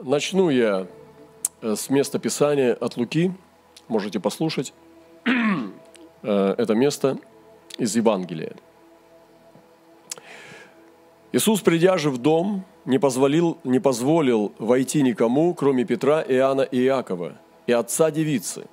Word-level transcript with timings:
Начну 0.00 0.48
я 0.48 0.86
э, 1.60 1.74
с 1.74 1.90
места 1.90 2.20
Писания 2.20 2.72
от 2.72 2.96
Луки. 2.96 3.32
Можете 3.88 4.20
послушать 4.20 4.72
э, 5.24 6.54
это 6.56 6.74
место 6.74 7.18
из 7.78 7.96
Евангелия. 7.96 8.54
Иисус, 11.32 11.62
придя 11.62 11.98
же 11.98 12.10
в 12.10 12.18
дом, 12.18 12.64
не 12.84 13.00
позволил, 13.00 13.58
не 13.64 13.80
позволил 13.80 14.52
войти 14.58 15.02
никому, 15.02 15.52
кроме 15.52 15.84
Петра, 15.84 16.22
Иоанна 16.22 16.62
и 16.62 16.80
Иакова, 16.84 17.32
и 17.66 17.72
отца 17.72 18.12
девицы, 18.12 18.66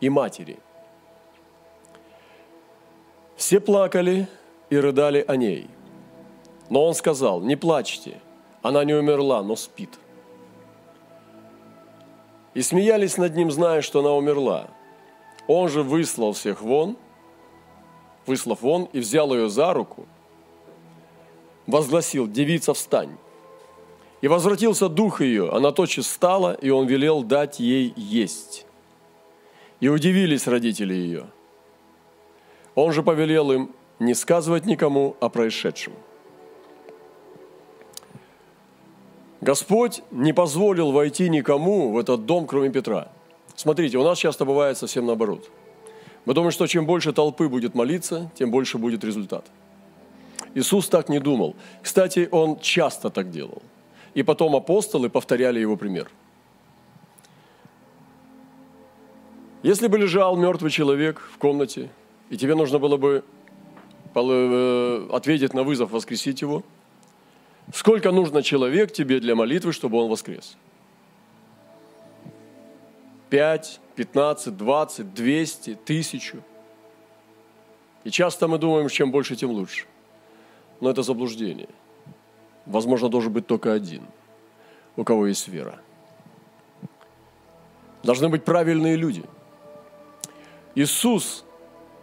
и 0.00 0.08
матери. 0.08 0.58
Все 3.36 3.60
плакали 3.60 4.26
и 4.70 4.78
рыдали 4.78 5.22
о 5.28 5.36
ней. 5.36 5.68
Но 6.70 6.86
он 6.86 6.94
сказал, 6.94 7.42
не 7.42 7.56
плачьте, 7.56 8.22
она 8.62 8.84
не 8.84 8.94
умерла, 8.94 9.42
но 9.42 9.54
спит. 9.54 9.90
И 12.56 12.62
смеялись 12.62 13.18
над 13.18 13.36
ним, 13.36 13.50
зная, 13.50 13.82
что 13.82 14.00
она 14.00 14.12
умерла. 14.12 14.70
Он 15.46 15.68
же 15.68 15.82
выслал 15.82 16.32
всех 16.32 16.62
вон, 16.62 16.96
выслав 18.24 18.62
вон, 18.62 18.88
и 18.94 19.00
взял 19.00 19.34
ее 19.34 19.50
за 19.50 19.74
руку, 19.74 20.06
возгласил, 21.66 22.26
девица, 22.26 22.72
встань. 22.72 23.18
И 24.22 24.28
возвратился 24.28 24.88
дух 24.88 25.20
ее, 25.20 25.50
она 25.50 25.70
тотчас 25.70 26.06
встала, 26.06 26.54
и 26.54 26.70
он 26.70 26.86
велел 26.86 27.22
дать 27.22 27.60
ей 27.60 27.92
есть. 27.94 28.64
И 29.80 29.88
удивились 29.88 30.46
родители 30.46 30.94
ее. 30.94 31.26
Он 32.74 32.90
же 32.90 33.02
повелел 33.02 33.52
им 33.52 33.70
не 33.98 34.14
сказывать 34.14 34.64
никому 34.64 35.14
о 35.20 35.28
происшедшем. 35.28 35.92
Господь 39.46 40.02
не 40.10 40.32
позволил 40.32 40.90
войти 40.90 41.28
никому 41.28 41.92
в 41.92 41.98
этот 41.98 42.26
дом, 42.26 42.48
кроме 42.48 42.70
Петра. 42.70 43.12
Смотрите, 43.54 43.96
у 43.96 44.02
нас 44.02 44.18
часто 44.18 44.44
бывает 44.44 44.76
совсем 44.76 45.06
наоборот. 45.06 45.48
Мы 46.24 46.34
думаем, 46.34 46.50
что 46.50 46.66
чем 46.66 46.84
больше 46.84 47.12
толпы 47.12 47.48
будет 47.48 47.76
молиться, 47.76 48.28
тем 48.34 48.50
больше 48.50 48.76
будет 48.76 49.04
результат. 49.04 49.44
Иисус 50.56 50.88
так 50.88 51.08
не 51.08 51.20
думал. 51.20 51.54
Кстати, 51.80 52.28
Он 52.32 52.58
часто 52.58 53.08
так 53.08 53.30
делал. 53.30 53.62
И 54.14 54.24
потом 54.24 54.56
апостолы 54.56 55.08
повторяли 55.08 55.60
Его 55.60 55.76
пример. 55.76 56.10
Если 59.62 59.86
бы 59.86 59.96
лежал 59.96 60.36
мертвый 60.36 60.72
человек 60.72 61.20
в 61.32 61.38
комнате, 61.38 61.88
и 62.30 62.36
тебе 62.36 62.56
нужно 62.56 62.80
было 62.80 62.96
бы 62.96 63.22
э, 64.12 65.08
ответить 65.12 65.54
на 65.54 65.62
вызов, 65.62 65.92
воскресить 65.92 66.42
его– 66.42 66.64
Сколько 67.72 68.12
нужно 68.12 68.42
человек 68.42 68.92
тебе 68.92 69.20
для 69.20 69.34
молитвы, 69.34 69.72
чтобы 69.72 69.98
он 69.98 70.08
воскрес? 70.08 70.56
Пять, 73.28 73.80
пятнадцать, 73.96 74.56
двадцать, 74.56 75.12
двести, 75.14 75.74
тысячу. 75.74 76.42
И 78.04 78.10
часто 78.10 78.46
мы 78.46 78.58
думаем, 78.58 78.88
чем 78.88 79.10
больше, 79.10 79.34
тем 79.34 79.50
лучше. 79.50 79.86
Но 80.80 80.90
это 80.90 81.02
заблуждение. 81.02 81.68
Возможно, 82.66 83.08
должен 83.08 83.32
быть 83.32 83.46
только 83.46 83.72
один, 83.72 84.02
у 84.96 85.02
кого 85.02 85.26
есть 85.26 85.48
вера. 85.48 85.80
Должны 88.04 88.28
быть 88.28 88.44
правильные 88.44 88.94
люди. 88.94 89.24
Иисус 90.76 91.44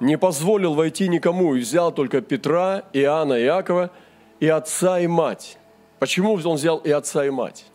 не 0.01 0.17
позволил 0.17 0.73
войти 0.73 1.07
никому 1.07 1.55
и 1.55 1.61
взял 1.61 1.93
только 1.93 2.19
Петра, 2.19 2.83
Иоанна 2.91 3.41
Иакова– 3.41 3.89
и 4.39 4.47
отца, 4.47 4.99
и 4.99 5.07
мать. 5.07 5.57
Почему 5.99 6.33
он 6.33 6.55
взял 6.55 6.77
и 6.79 6.91
отца, 6.91 7.25
и 7.25 7.29
мать? 7.29 7.65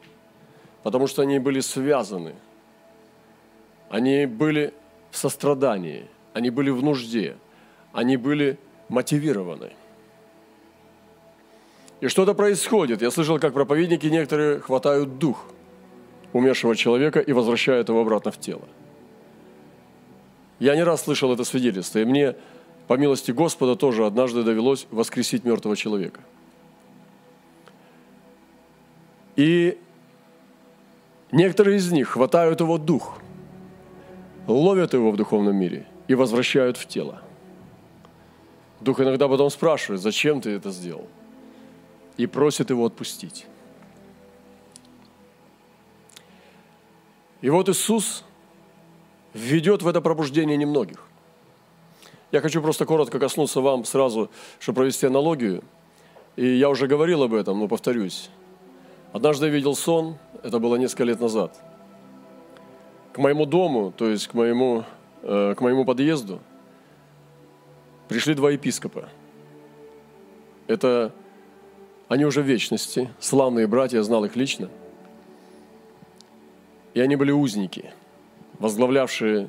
Потому 0.82 1.06
что 1.06 1.22
они 1.22 1.38
были 1.38 1.60
связаны. 1.60 2.34
Они 3.88 4.26
были 4.26 4.74
в 5.10 5.16
сострадании, 5.16 6.06
они 6.34 6.50
были 6.50 6.68
в 6.70 6.82
нужде, 6.82 7.36
они 7.92 8.18
были 8.18 8.58
мотивированы. 8.88 9.72
И 12.00 12.08
что-то 12.08 12.34
происходит. 12.34 13.00
Я 13.00 13.10
слышал, 13.10 13.38
как 13.38 13.54
проповедники 13.54 14.06
некоторые 14.06 14.60
хватают 14.60 15.18
дух 15.18 15.46
умершего 16.34 16.76
человека 16.76 17.20
и 17.20 17.32
возвращают 17.32 17.88
его 17.88 18.02
обратно 18.02 18.30
в 18.30 18.38
тело. 18.38 18.68
Я 20.58 20.76
не 20.76 20.82
раз 20.82 21.04
слышал 21.04 21.32
это 21.32 21.44
свидетельство, 21.44 21.98
и 22.00 22.04
мне, 22.04 22.36
по 22.88 22.94
милости 22.98 23.30
Господа, 23.30 23.74
тоже 23.74 24.04
однажды 24.04 24.42
довелось 24.42 24.86
воскресить 24.90 25.44
мертвого 25.44 25.76
человека– 25.76 26.20
и 29.38 29.78
некоторые 31.30 31.76
из 31.76 31.92
них 31.92 32.08
хватают 32.08 32.58
его 32.60 32.76
дух, 32.76 33.18
ловят 34.48 34.94
его 34.94 35.12
в 35.12 35.16
духовном 35.16 35.54
мире 35.54 35.86
и 36.08 36.16
возвращают 36.16 36.76
в 36.76 36.88
тело. 36.88 37.22
Дух 38.80 38.98
иногда 39.00 39.28
потом 39.28 39.48
спрашивает, 39.50 40.02
зачем 40.02 40.40
ты 40.40 40.50
это 40.50 40.72
сделал? 40.72 41.06
И 42.16 42.26
просит 42.26 42.70
его 42.70 42.84
отпустить. 42.84 43.46
И 47.40 47.48
вот 47.48 47.68
Иисус 47.68 48.24
введет 49.34 49.82
в 49.82 49.86
это 49.86 50.00
пробуждение 50.00 50.56
немногих. 50.56 51.06
Я 52.32 52.40
хочу 52.40 52.60
просто 52.60 52.86
коротко 52.86 53.20
коснуться 53.20 53.60
вам 53.60 53.84
сразу, 53.84 54.32
чтобы 54.58 54.78
провести 54.78 55.06
аналогию. 55.06 55.62
И 56.34 56.44
я 56.44 56.68
уже 56.68 56.88
говорил 56.88 57.22
об 57.22 57.34
этом, 57.34 57.60
но 57.60 57.68
повторюсь. 57.68 58.30
Однажды 59.12 59.46
я 59.46 59.52
видел 59.52 59.74
сон, 59.74 60.18
это 60.42 60.58
было 60.58 60.76
несколько 60.76 61.04
лет 61.04 61.18
назад. 61.20 61.58
К 63.12 63.18
моему 63.18 63.46
дому, 63.46 63.90
то 63.90 64.08
есть 64.08 64.28
к 64.28 64.34
моему, 64.34 64.84
э, 65.22 65.54
к 65.56 65.60
моему 65.62 65.86
подъезду, 65.86 66.40
пришли 68.06 68.34
два 68.34 68.50
епископа. 68.50 69.08
Это 70.66 71.12
они 72.08 72.26
уже 72.26 72.42
в 72.42 72.46
вечности, 72.46 73.08
славные 73.18 73.66
братья, 73.66 73.96
я 73.96 74.02
знал 74.02 74.24
их 74.26 74.36
лично. 74.36 74.68
И 76.92 77.00
они 77.00 77.16
были 77.16 77.30
узники, 77.30 77.92
возглавлявшие 78.58 79.48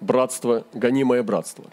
братство, 0.00 0.66
гонимое 0.74 1.22
братство. 1.22 1.64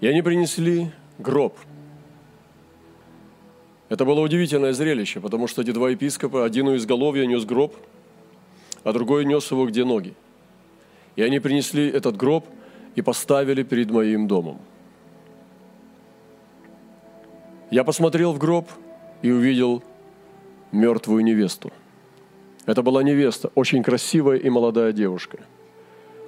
И 0.00 0.06
они 0.06 0.22
принесли 0.22 0.90
гроб– 1.18 1.58
это 3.90 4.04
было 4.04 4.20
удивительное 4.20 4.72
зрелище, 4.72 5.20
потому 5.20 5.48
что 5.48 5.62
эти 5.62 5.72
два 5.72 5.90
епископа, 5.90 6.44
один 6.44 6.68
у 6.68 6.76
изголовья 6.76 7.26
нес 7.26 7.44
гроб, 7.44 7.74
а 8.84 8.92
другой 8.92 9.24
нес 9.24 9.50
его 9.50 9.66
где 9.66 9.84
ноги. 9.84 10.14
И 11.16 11.22
они 11.22 11.40
принесли 11.40 11.90
этот 11.90 12.16
гроб 12.16 12.46
и 12.94 13.02
поставили 13.02 13.64
перед 13.64 13.90
моим 13.90 14.28
домом. 14.28 14.58
Я 17.72 17.82
посмотрел 17.82 18.32
в 18.32 18.38
гроб 18.38 18.70
и 19.22 19.32
увидел 19.32 19.82
мертвую 20.70 21.24
невесту. 21.24 21.72
Это 22.66 22.82
была 22.82 23.02
невеста, 23.02 23.50
очень 23.56 23.82
красивая 23.82 24.36
и 24.36 24.48
молодая 24.50 24.92
девушка. 24.92 25.40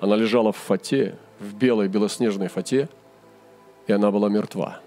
Она 0.00 0.16
лежала 0.16 0.50
в 0.50 0.56
фате, 0.56 1.16
в 1.38 1.54
белой 1.54 1.86
белоснежной 1.86 2.48
фате, 2.48 2.88
и 3.86 3.92
она 3.92 4.10
была 4.10 4.28
мертва 4.28 4.81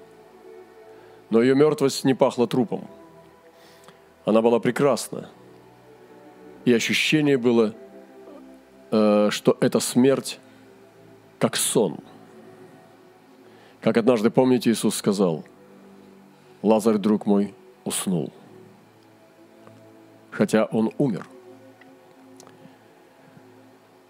но 1.35 1.41
ее 1.41 1.53
мертвость 1.53 2.05
не 2.05 2.13
пахла 2.13 2.47
трупом. 2.47 2.87
Она 4.23 4.41
была 4.41 4.61
прекрасна. 4.61 5.29
И 6.63 6.71
ощущение 6.71 7.37
было, 7.37 7.75
э, 8.89 9.27
что 9.31 9.57
это 9.59 9.81
смерть 9.81 10.39
как 11.37 11.57
сон. 11.57 11.97
Как 13.81 13.97
однажды, 13.97 14.29
помните, 14.29 14.71
Иисус 14.71 14.95
сказал, 14.95 15.43
Лазарь, 16.61 16.99
друг 16.99 17.25
мой, 17.25 17.53
уснул, 17.83 18.31
хотя 20.31 20.63
он 20.63 20.89
умер. 20.97 21.27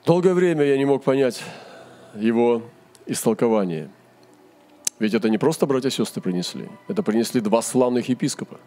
Долгое 0.05 0.35
время 0.35 0.63
я 0.63 0.77
не 0.77 0.85
мог 0.85 1.03
понять 1.03 1.41
его 2.13 2.61
истолкование– 3.07 3.89
ведь 4.97 5.13
это 5.13 5.29
не 5.29 5.37
просто 5.37 5.65
братья 5.65 5.89
и 5.89 5.91
сестры 5.91 6.21
принесли, 6.21 6.69
это 6.87 7.03
принесли 7.03 7.41
два 7.41 7.61
славных 7.61 8.07
епископа. 8.07 8.59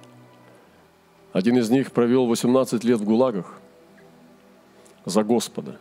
Один 1.33 1.57
из 1.57 1.71
них 1.71 1.93
провел 1.93 2.27
18 2.27 2.85
лет 2.85 3.01
в 3.01 3.05
ГУЛАГах 3.05 3.61
за 5.05 5.23
Господа. 5.23 5.79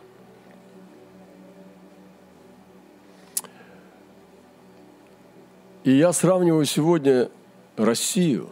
И 5.84 5.90
я 5.90 6.12
сравниваю 6.12 6.64
сегодня 6.64 7.30
Россию 7.76 8.50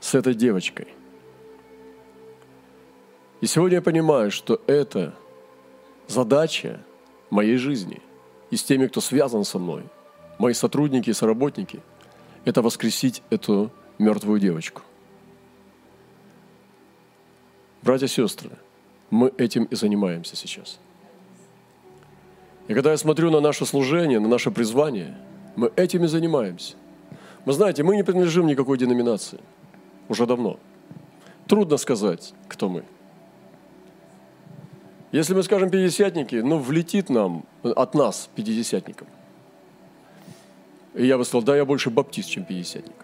с 0.00 0.14
этой 0.14 0.34
девочкой. 0.34 0.88
И 3.40 3.46
сегодня 3.46 3.76
я 3.76 3.82
понимаю, 3.82 4.30
что 4.30 4.60
это 4.66 5.14
задача 6.06 6.80
моей 7.30 7.56
жизни 7.56 8.00
и 8.50 8.56
с 8.56 8.62
теми, 8.62 8.86
кто 8.86 9.00
связан 9.00 9.44
со 9.44 9.58
мной– 9.58 9.84
мои 10.38 10.52
сотрудники 10.52 11.10
и 11.10 11.12
соработники, 11.12 11.80
это 12.44 12.62
воскресить 12.62 13.22
эту 13.30 13.70
мертвую 13.98 14.40
девочку. 14.40 14.82
Братья 17.82 18.06
и 18.06 18.08
сестры, 18.08 18.50
мы 19.10 19.32
этим 19.36 19.64
и 19.64 19.74
занимаемся 19.74 20.36
сейчас. 20.36 20.78
И 22.66 22.74
когда 22.74 22.92
я 22.92 22.96
смотрю 22.96 23.30
на 23.30 23.40
наше 23.40 23.66
служение, 23.66 24.20
на 24.20 24.28
наше 24.28 24.50
призвание, 24.50 25.14
мы 25.54 25.70
этим 25.76 26.04
и 26.04 26.06
занимаемся. 26.06 26.76
Вы 27.44 27.52
знаете, 27.52 27.82
мы 27.82 27.96
не 27.96 28.02
принадлежим 28.02 28.46
никакой 28.46 28.78
деноминации. 28.78 29.40
Уже 30.08 30.26
давно. 30.26 30.58
Трудно 31.46 31.76
сказать, 31.76 32.32
кто 32.48 32.68
мы. 32.68 32.84
Если 35.12 35.34
мы 35.34 35.42
скажем 35.42 35.70
пятидесятники, 35.70 36.36
ну, 36.36 36.58
влетит 36.58 37.10
нам, 37.10 37.44
от 37.62 37.94
нас, 37.94 38.28
пятидесятникам. 38.34 39.06
И 40.94 41.06
я 41.06 41.18
бы 41.18 41.24
сказал, 41.24 41.42
да, 41.42 41.56
я 41.56 41.64
больше 41.64 41.90
баптист, 41.90 42.30
чем 42.30 42.44
пятидесятник. 42.44 42.96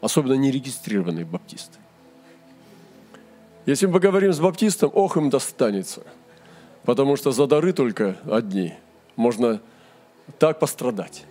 Особенно 0.00 0.34
нерегистрированные 0.34 1.24
баптисты. 1.24 1.78
Если 3.64 3.86
мы 3.86 3.94
поговорим 3.94 4.32
с 4.32 4.40
баптистом, 4.40 4.90
ох, 4.92 5.16
им 5.16 5.30
достанется. 5.30 6.02
Потому 6.84 7.16
что 7.16 7.32
за 7.32 7.46
дары 7.46 7.72
только 7.72 8.16
одни. 8.30 8.74
Можно 9.16 9.60
так 10.38 10.58
пострадать. 10.58 11.24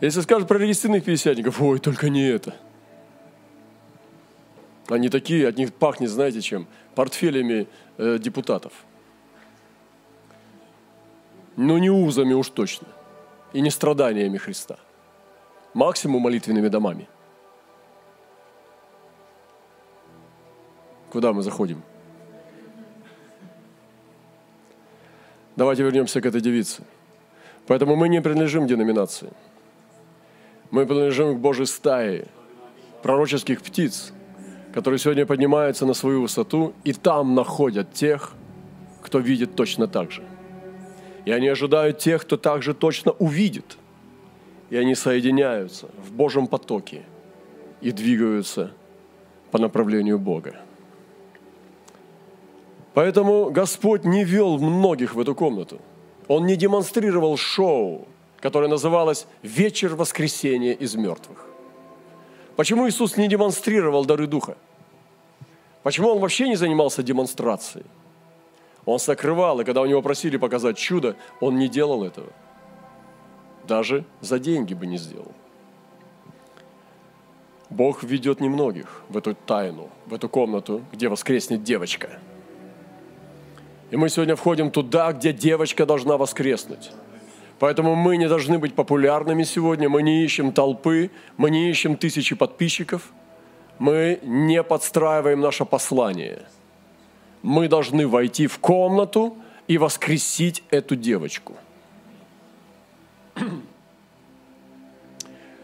Если 0.00 0.20
скажут 0.20 0.48
про 0.48 0.58
регистрированных 0.58 1.04
пятидесятников, 1.04 1.60
ой, 1.60 1.78
только 1.78 2.08
не 2.08 2.26
это. 2.26 2.54
Они 4.88 5.08
такие, 5.08 5.46
от 5.46 5.56
них 5.56 5.72
пахнет, 5.72 6.10
знаете 6.10 6.40
чем? 6.40 6.66
Портфелями 6.94 7.68
э, 7.96 8.18
депутатов. 8.18 8.72
Но 11.56 11.78
не 11.78 11.90
узами 11.90 12.32
уж 12.32 12.48
точно. 12.48 12.88
И 13.52 13.60
не 13.60 13.70
страданиями 13.70 14.38
Христа. 14.38 14.76
Максимум 15.74 16.22
молитвенными 16.22 16.68
домами. 16.68 17.08
Куда 21.12 21.32
мы 21.32 21.42
заходим? 21.42 21.82
Давайте 25.56 25.82
вернемся 25.82 26.20
к 26.20 26.26
этой 26.26 26.40
девице. 26.40 26.82
Поэтому 27.66 27.96
мы 27.96 28.08
не 28.08 28.22
принадлежим 28.22 28.66
деноминации. 28.66 29.30
Мы 30.70 30.86
принадлежим 30.86 31.36
к 31.36 31.40
Божьей 31.40 31.66
стае 31.66 32.28
пророческих 33.02 33.60
птиц, 33.60 34.12
которые 34.72 34.98
сегодня 34.98 35.26
поднимаются 35.26 35.86
на 35.86 35.94
свою 35.94 36.22
высоту 36.22 36.72
и 36.84 36.92
там 36.92 37.34
находят 37.34 37.92
тех, 37.92 38.32
кто 39.02 39.18
видит 39.18 39.56
точно 39.56 39.88
так 39.88 40.12
же. 40.12 40.22
И 41.30 41.32
они 41.32 41.46
ожидают 41.46 41.98
тех, 41.98 42.22
кто 42.22 42.36
также 42.36 42.74
точно 42.74 43.12
увидит. 43.12 43.78
И 44.68 44.76
они 44.76 44.96
соединяются 44.96 45.86
в 46.04 46.10
Божьем 46.10 46.48
потоке 46.48 47.04
и 47.80 47.92
двигаются 47.92 48.72
по 49.52 49.58
направлению 49.58 50.18
Бога. 50.18 50.56
Поэтому 52.94 53.52
Господь 53.52 54.04
не 54.04 54.24
вел 54.24 54.58
многих 54.58 55.14
в 55.14 55.20
эту 55.20 55.36
комнату. 55.36 55.80
Он 56.26 56.46
не 56.46 56.56
демонстрировал 56.56 57.36
шоу, 57.36 58.08
которое 58.40 58.66
называлось 58.66 59.28
«Вечер 59.44 59.94
воскресения 59.94 60.72
из 60.72 60.96
мертвых». 60.96 61.46
Почему 62.56 62.88
Иисус 62.88 63.16
не 63.16 63.28
демонстрировал 63.28 64.04
дары 64.04 64.26
Духа? 64.26 64.56
Почему 65.84 66.08
Он 66.08 66.18
вообще 66.18 66.48
не 66.48 66.56
занимался 66.56 67.04
демонстрацией? 67.04 67.86
Он 68.86 68.98
сокрывал, 68.98 69.60
и 69.60 69.64
когда 69.64 69.82
у 69.82 69.86
него 69.86 70.02
просили 70.02 70.36
показать 70.36 70.76
чудо, 70.76 71.16
он 71.40 71.58
не 71.58 71.68
делал 71.68 72.04
этого. 72.04 72.28
Даже 73.66 74.04
за 74.20 74.38
деньги 74.38 74.74
бы 74.74 74.86
не 74.86 74.96
сделал. 74.96 75.32
Бог 77.68 78.02
ведет 78.02 78.40
немногих 78.40 79.02
в 79.08 79.16
эту 79.16 79.34
тайну, 79.34 79.90
в 80.06 80.14
эту 80.14 80.28
комнату, 80.28 80.82
где 80.92 81.08
воскреснет 81.08 81.62
девочка– 81.62 82.18
и 83.90 83.96
мы 83.96 84.08
сегодня 84.08 84.36
входим 84.36 84.70
туда, 84.70 85.12
где 85.12 85.32
девочка 85.32 85.84
должна 85.84 86.16
воскреснуть. 86.16 86.92
Поэтому 87.58 87.94
мы 87.94 88.16
не 88.16 88.28
должны 88.28 88.58
быть 88.58 88.74
популярными 88.74 89.42
сегодня, 89.42 89.88
мы 89.88 90.02
не 90.02 90.24
ищем 90.24 90.52
толпы, 90.52 91.10
мы 91.36 91.50
не 91.50 91.70
ищем 91.70 91.96
тысячи 91.96 92.34
подписчиков, 92.34 93.12
мы 93.78 94.20
не 94.22 94.62
подстраиваем 94.62 95.40
наше 95.40 95.64
послание. 95.64 96.42
Мы 97.42 97.68
должны 97.68 98.06
войти 98.06 98.46
в 98.46 98.58
комнату 98.58 99.36
и 99.66 99.78
воскресить 99.78 100.62
эту 100.70 100.96
девочку. 100.96 101.56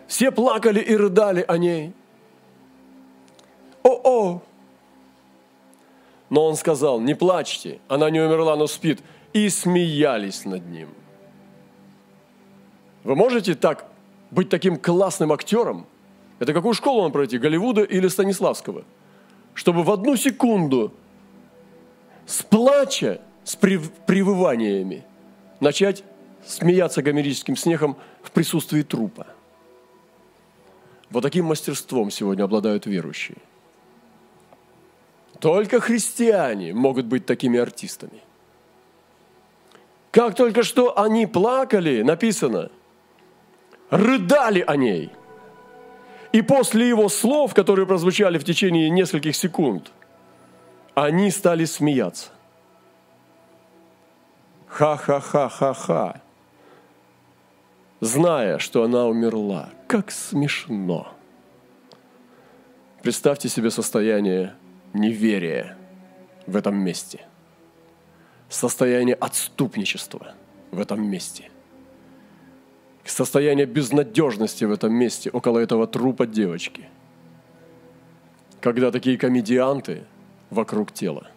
Все 0.07 0.31
плакали 0.31 0.81
и 0.81 0.97
рыдали 0.97 1.45
о 1.47 1.59
ней. 1.59 1.93
О-о, 3.83 4.43
но 6.31 6.45
он 6.45 6.57
сказал, 6.57 7.01
не 7.01 7.15
плачьте, 7.15 7.79
она 7.89 8.11
не 8.11 8.21
умерла, 8.21 8.57
но 8.57 8.67
спит. 8.67 9.03
И 9.33 9.49
смеялись 9.49 10.45
над 10.45 10.67
ним. 10.67 10.89
Вы 13.05 13.15
можете 13.15 13.55
так 13.55 13.87
быть 14.31 14.49
таким 14.49 14.79
классным 14.79 15.33
актером? 15.33 15.87
Это 16.39 16.53
какую 16.53 16.75
школу 16.75 17.03
он 17.03 17.13
пройти, 17.13 17.39
Голливуда 17.39 17.83
или 17.83 18.09
Станиславского? 18.09 18.85
Чтобы 19.55 19.83
в 19.83 19.91
одну 19.91 20.17
секунду 20.17 20.93
с 22.27 22.43
плача, 22.43 23.21
с 23.45 23.57
привываниями 23.57 25.05
начать 25.61 26.05
смеяться 26.45 27.03
гомерическим 27.03 27.57
смехом 27.57 27.97
в 28.23 28.31
присутствии 28.31 28.83
трупа. 28.83 29.27
Вот 31.11 31.23
таким 31.23 31.47
мастерством 31.47 32.11
сегодня 32.11 32.45
обладают 32.45 32.87
верующие– 32.87 33.39
только 35.39 35.81
христиане 35.81 36.73
могут 36.73 37.07
быть 37.07 37.27
такими 37.27 37.59
артистами. 37.59 38.21
Как 40.11 40.35
только 40.35 40.63
что 40.63 40.99
они 40.99 41.27
плакали, 41.27 42.03
написано, 42.03 42.71
рыдали 43.91 44.65
о 44.67 44.77
ней. 44.77 45.11
И 46.33 46.43
после 46.43 46.89
его 46.89 47.09
слов, 47.09 47.55
которые 47.55 47.87
прозвучали 47.87 48.39
в 48.39 48.45
течение 48.45 48.89
нескольких 48.89 49.37
секунд, 49.37 49.93
они 50.97 51.31
стали 51.31 51.67
смеяться. 51.67 52.31
Ха-ха-ха-ха-ха. 54.67 56.23
Зная, 58.01 58.59
что 58.59 58.83
она 58.83 59.05
умерла. 59.05 59.69
Как 59.89 60.11
смешно. 60.11 61.13
Представьте 63.03 63.51
себе 63.51 63.71
состояние 63.71 64.55
неверие 64.95 65.77
в 66.47 66.57
этом 66.57 66.77
месте, 66.77 67.21
состояние 68.49 69.17
отступничества 69.17 70.35
в 70.71 70.81
этом 70.81 71.07
месте, 71.07 71.51
состояние 73.05 73.67
безнадежности 73.67 74.65
в 74.65 74.73
этом 74.73 74.95
месте 74.95 75.29
около 75.31 75.59
этого 75.59 75.87
трупа 75.87 76.27
девочки, 76.27 76.89
когда 78.61 78.91
такие 78.91 79.19
комедианты 79.19 80.05
вокруг 80.51 80.93
тела. 80.93 81.29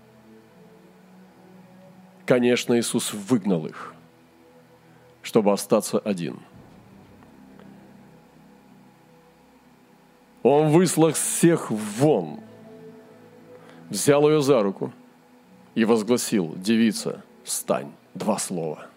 Конечно, 2.26 2.78
Иисус 2.78 3.14
выгнал 3.14 3.66
их, 3.66 3.94
чтобы 5.22 5.52
остаться 5.52 6.00
один– 6.00 6.40
Он 10.44 10.70
выслал 10.70 11.12
всех 11.12 11.70
вон, 11.70 12.40
взял 13.90 14.28
ее 14.30 14.42
за 14.42 14.64
руку 14.64 14.94
и 15.76 15.84
возгласил, 15.86 16.54
девица, 16.56 17.24
встань. 17.44 17.92
Два 18.16 18.40
слова. 18.40 18.88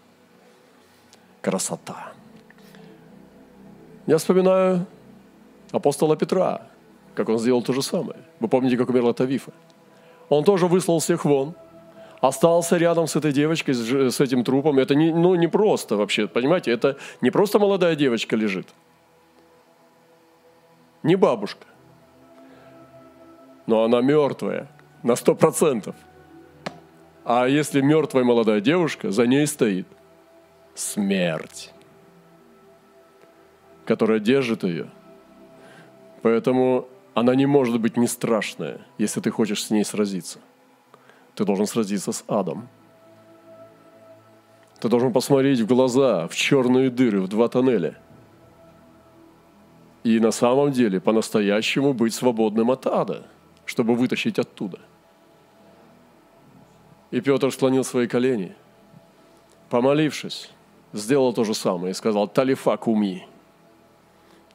Красота. 1.43 2.13
Я 4.07 4.17
вспоминаю 4.17 4.87
апостола 5.71 6.17
Петра, 6.17 6.67
как 7.15 7.29
он 7.29 7.39
сделал 7.39 7.63
то 7.63 7.73
же 7.73 7.83
самое. 7.83 8.19
Вы 8.41 8.49
помните, 8.49 8.77
как 8.77 8.89
умерла 8.89 9.13
Тавифа? 9.13 9.53
Он 10.33 10.45
тоже 10.45 10.67
выслал 10.67 10.99
всех 10.99 11.25
вон, 11.25 11.55
остался 12.21 12.77
рядом 12.77 13.07
с 13.07 13.17
этой 13.17 13.33
девочкой, 13.33 13.75
с 13.75 14.21
этим 14.21 14.45
трупом. 14.45 14.79
Это 14.79 14.95
не, 14.95 15.13
ну, 15.13 15.35
не 15.35 15.49
просто 15.49 15.97
вообще, 15.97 16.27
понимаете, 16.27 16.71
это 16.73 16.97
не 17.21 17.31
просто 17.31 17.59
молодая 17.59 17.97
девочка 17.97 18.37
лежит, 18.37 18.69
не 21.03 21.17
бабушка, 21.17 21.67
но 23.67 23.85
она 23.85 24.01
мертвая– 24.01 24.69
на 25.03 25.17
сто 25.17 25.35
процентов. 25.35 25.95
А 27.25 27.47
если 27.47 27.81
мертвая 27.81 28.25
молодая 28.25 28.61
девушка, 28.61 29.11
за 29.11 29.27
ней 29.27 29.47
стоит 29.47 29.87
смерть, 30.75 31.73
которая 33.85 34.19
держит 34.19 34.65
ее. 34.65 34.89
Поэтому 36.23 36.89
она 37.15 37.35
не 37.35 37.47
может 37.47 37.81
быть 37.81 37.97
не 37.97 38.07
страшная, 38.07 38.81
если 38.99 39.21
ты 39.21 39.31
хочешь 39.31 39.65
с 39.65 39.71
ней 39.71 39.85
сразиться. 39.85 40.39
Ты 41.35 41.45
должен 41.45 41.67
сразиться 41.67 42.13
с 42.13 42.25
адом. 42.29 42.69
Ты 44.81 44.89
должен 44.89 45.13
посмотреть 45.13 45.61
в 45.61 45.67
глаза, 45.67 46.27
в 46.29 46.35
черные 46.35 46.91
дыры, 46.91 47.21
в 47.21 47.29
два 47.29 47.49
тоннеля. 47.49 47.99
И 50.05 50.19
на 50.19 50.33
самом 50.33 50.73
деле 50.73 51.01
по-настоящему 51.01 51.95
быть 51.95 52.15
свободным 52.15 52.71
от 52.71 52.87
ада– 52.87 53.27
чтобы 53.65 53.95
вытащить 53.95 54.39
оттуда. 54.39 54.79
И 57.11 57.21
Петр 57.21 57.51
склонил 57.51 57.85
свои 57.85 58.07
колени, 58.07 58.55
помолившись, 59.71 60.51
сделал 60.93 61.33
то 61.33 61.45
же 61.45 61.55
самое 61.55 61.93
и 61.93 61.95
сказал, 61.95 62.29
«Талифа 62.29 62.77
куми, 62.77 63.27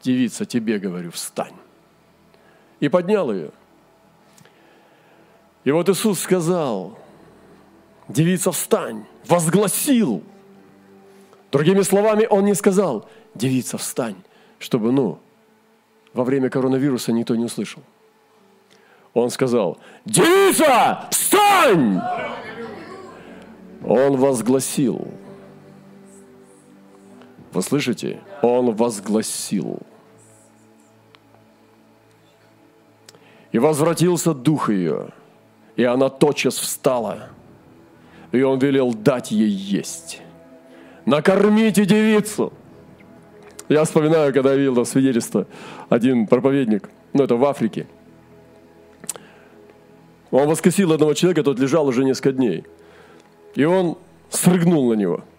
девица, 0.02 0.46
тебе 0.46 0.80
говорю, 0.80 1.12
встань». 1.12 1.56
И 2.80 2.90
поднял 2.90 3.32
ее. 3.32 3.52
И 5.64 5.72
вот 5.72 5.90
Иисус 5.90 6.20
сказал, 6.20 6.98
девица, 8.08 8.52
встань, 8.52 9.06
возгласил. 9.26 10.24
Другими 11.52 11.82
словами, 11.82 12.28
Он 12.30 12.46
не 12.46 12.54
сказал, 12.54 13.10
девица, 13.36 13.78
встань, 13.78 14.16
чтобы, 14.60 14.92
ну, 14.92 15.20
во 16.14 16.24
время 16.24 16.50
коронавируса 16.50 17.12
никто 17.12 17.36
не 17.36 17.46
услышал. 17.46 17.82
Он 19.14 19.30
сказал, 19.30 19.78
девица, 20.06 21.08
встань! 21.12 22.00
Он 23.86 24.18
возгласил. 24.18 25.08
Вы 27.52 27.62
слышите? 27.62 28.20
Он 28.42 28.76
возгласил. 28.76 29.80
И 33.52 33.60
возвратился 33.60 34.34
дух 34.34 34.70
ее, 34.70 35.10
и 35.76 35.84
она 35.84 36.10
тотчас 36.10 36.58
встала, 36.58 37.30
и 38.32 38.42
он 38.42 38.60
велел 38.60 38.94
дать 38.94 39.32
ей 39.32 39.50
есть. 39.50 40.22
Накормите 41.06 41.86
девицу. 41.86 42.52
Я 43.70 43.84
вспоминаю, 43.84 44.34
когда 44.34 44.52
я 44.52 44.58
видел 44.58 44.76
там 44.76 44.86
свидетельство, 44.86 45.48
один 45.90 46.28
проповедник, 46.28 46.90
ну 47.14 47.24
это 47.24 47.36
в 47.36 47.46
Африке. 47.46 47.88
Он 50.32 50.48
воскресил 50.48 50.92
одного 50.92 51.14
человека, 51.14 51.44
тот 51.44 51.60
лежал 51.60 51.88
уже 51.88 52.04
несколько 52.04 52.34
дней. 52.34 52.66
И 53.56 53.64
он 53.64 53.98
срыгнул 54.30 54.90
на 54.90 54.94
него– 54.94 55.24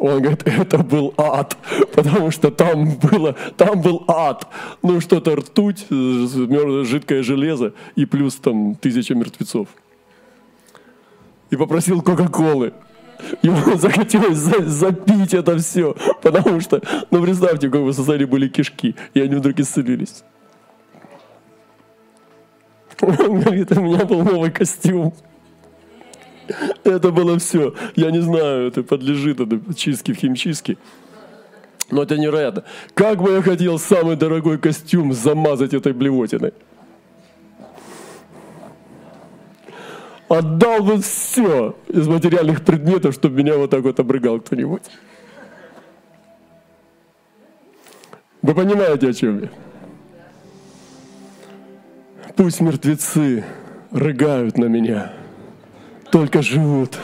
он 0.00 0.22
говорит, 0.22 0.42
это 0.46 0.78
был 0.78 1.12
ад, 1.18 1.58
потому 1.94 2.30
что 2.30 2.50
там, 2.50 2.96
было, 2.96 3.36
там 3.56 3.82
был 3.82 4.04
ад. 4.08 4.48
Ну, 4.82 4.98
что-то 5.00 5.36
ртуть, 5.36 5.86
жидкое 5.90 7.22
железо 7.22 7.74
и 7.96 8.06
плюс 8.06 8.36
там 8.36 8.76
тысяча 8.76 9.14
мертвецов. 9.14 9.68
И 11.50 11.56
попросил 11.56 12.00
Кока-Колы. 12.00 12.72
Ему 13.42 13.76
захотелось 13.76 14.38
за, 14.38 14.64
запить 14.64 15.34
это 15.34 15.58
все, 15.58 15.94
потому 16.22 16.60
что, 16.60 16.80
ну 17.10 17.22
представьте, 17.22 17.68
как 17.68 17.82
в 17.82 17.92
СССР 17.92 18.26
были 18.26 18.48
кишки, 18.48 18.96
и 19.12 19.20
они 19.20 19.34
вдруг 19.34 19.60
исцелились. 19.60 20.24
Он 23.02 23.40
говорит, 23.40 23.70
у 23.76 23.82
меня 23.82 24.06
был 24.06 24.22
новый 24.22 24.50
костюм. 24.50 25.12
Это 26.84 27.10
было 27.10 27.38
все. 27.38 27.74
Я 27.96 28.10
не 28.10 28.20
знаю, 28.20 28.68
это 28.68 28.82
подлежит 28.82 29.40
это 29.40 29.58
чистке 29.74 30.12
в 30.12 30.16
химчистке. 30.16 30.76
Но 31.90 32.02
это 32.02 32.16
невероятно. 32.16 32.64
Как 32.94 33.20
бы 33.20 33.32
я 33.32 33.42
хотел 33.42 33.78
самый 33.78 34.16
дорогой 34.16 34.58
костюм 34.58 35.12
замазать 35.12 35.74
этой 35.74 35.92
блевотиной. 35.92 36.52
Отдал 40.28 40.84
бы 40.84 41.02
все 41.02 41.76
из 41.88 42.06
материальных 42.06 42.64
предметов, 42.64 43.14
чтобы 43.14 43.42
меня 43.42 43.56
вот 43.56 43.70
так 43.70 43.82
вот 43.82 43.98
обрыгал 43.98 44.40
кто-нибудь. 44.40 44.82
Вы 48.42 48.54
понимаете, 48.54 49.08
о 49.08 49.12
чем 49.12 49.42
я? 49.42 49.50
Пусть 52.36 52.60
мертвецы 52.60 53.44
рыгают 53.90 54.56
на 54.56 54.66
меня– 54.66 55.12
только 56.10 56.42
живут. 56.42 56.98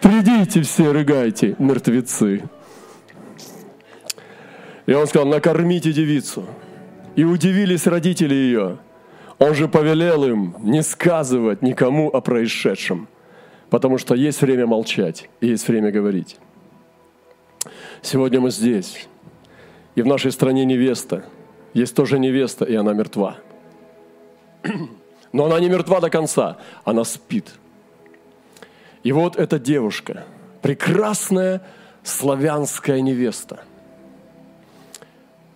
Придите 0.00 0.62
все, 0.62 0.92
рыгайте, 0.92 1.56
мертвецы. 1.58 2.48
И 4.86 4.92
он 4.92 5.06
сказал, 5.06 5.28
накормите 5.28 5.92
девицу. 5.92 6.46
И 7.14 7.24
удивились 7.24 7.86
родители 7.86 8.34
ее. 8.34 8.78
Он 9.38 9.54
же 9.54 9.68
повелел 9.68 10.24
им 10.24 10.54
не 10.60 10.82
сказывать 10.82 11.62
никому 11.62 12.08
о 12.08 12.20
происшедшем, 12.20 13.08
потому 13.70 13.98
что 13.98 14.14
есть 14.14 14.40
время 14.40 14.66
молчать 14.66 15.28
и 15.40 15.48
есть 15.48 15.68
время 15.68 15.90
говорить. 15.90 16.38
Сегодня 18.02 18.40
мы 18.40 18.50
здесь, 18.50 19.08
и 19.94 20.02
в 20.02 20.06
нашей 20.06 20.32
стране 20.32 20.64
невеста. 20.64 21.24
Есть 21.74 21.94
тоже 21.94 22.18
невеста, 22.18 22.64
и 22.64 22.74
она 22.74 22.94
мертва. 22.94 23.36
Но 25.32 25.44
она 25.44 25.60
не 25.60 25.68
мертва 25.68 26.00
до 26.00 26.10
конца, 26.10 26.56
она 26.84 27.04
спит. 27.04 27.54
И 29.02 29.12
вот 29.12 29.36
эта 29.36 29.58
девушка, 29.58 30.24
прекрасная 30.62 31.62
славянская 32.02 33.00
невеста, 33.00 33.60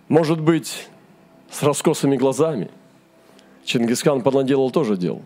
может 0.07 0.39
быть, 0.39 0.87
с 1.49 1.63
раскосыми 1.63 2.17
глазами. 2.17 2.69
Чингисхан 3.63 4.21
понаделал 4.21 4.69
тоже 4.69 4.97
дел. 4.97 5.21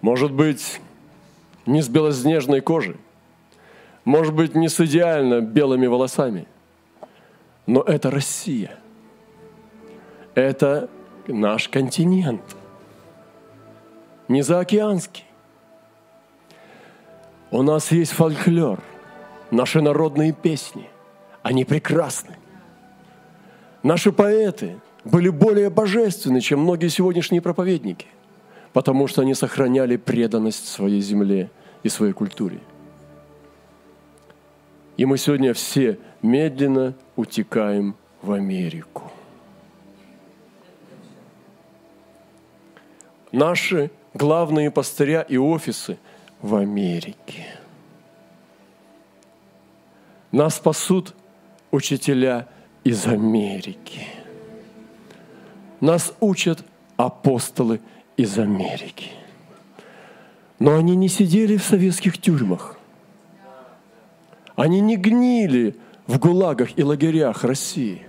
Может 0.00 0.32
быть, 0.32 0.80
не 1.64 1.82
с 1.82 1.88
белоснежной 1.88 2.60
кожей. 2.60 2.96
Может 4.04 4.34
быть, 4.34 4.54
не 4.54 4.68
с 4.68 4.80
идеально 4.80 5.40
белыми 5.40 5.86
волосами. 5.86 6.46
Но 7.66 7.82
это 7.82 8.10
Россия. 8.10 8.78
Это 10.34 10.88
наш 11.26 11.68
континент– 11.68 12.42
не 14.28 14.42
заокеанский. 14.42 15.24
У 17.50 17.62
нас 17.62 17.90
есть 17.92 18.12
фольклор, 18.12 18.80
наши 19.50 19.80
народные 19.80 20.32
песни. 20.32 20.88
Они 21.42 21.64
прекрасны. 21.64 22.36
Наши 23.82 24.12
поэты 24.12 24.78
были 25.04 25.30
более 25.30 25.70
божественны, 25.70 26.40
чем 26.40 26.60
многие 26.60 26.88
сегодняшние 26.88 27.40
проповедники, 27.40 28.06
потому 28.72 29.06
что 29.06 29.22
они 29.22 29.34
сохраняли 29.34 29.96
преданность 29.96 30.68
своей 30.68 31.00
земле 31.00 31.50
и 31.82 31.88
своей 31.88 32.12
культуре. 32.12 32.58
И 34.98 35.06
мы 35.06 35.16
сегодня 35.16 35.54
все 35.54 35.98
медленно 36.22 36.94
утекаем 37.16 37.94
в 38.20 38.32
Америку. 38.32 39.10
Наши 43.30 43.90
главные 44.18 44.70
пастыря 44.70 45.22
и 45.22 45.36
офисы 45.38 45.96
в 46.42 46.56
Америке. 46.56 47.46
Нас 50.32 50.56
спасут 50.56 51.14
учителя 51.70 52.48
из 52.84 53.06
Америки. 53.06 54.06
Нас 55.80 56.12
учат 56.20 56.64
апостолы 56.96 57.80
из 58.16 58.38
Америки. 58.38 59.12
Но 60.58 60.74
они 60.74 60.96
не 60.96 61.08
сидели 61.08 61.56
в 61.56 61.62
советских 61.62 62.18
тюрьмах. 62.18 62.76
Они 64.56 64.80
не 64.80 64.96
гнили 64.96 65.76
в 66.08 66.18
гулагах 66.18 66.76
и 66.76 66.82
лагерях 66.82 67.44
России. 67.44 68.02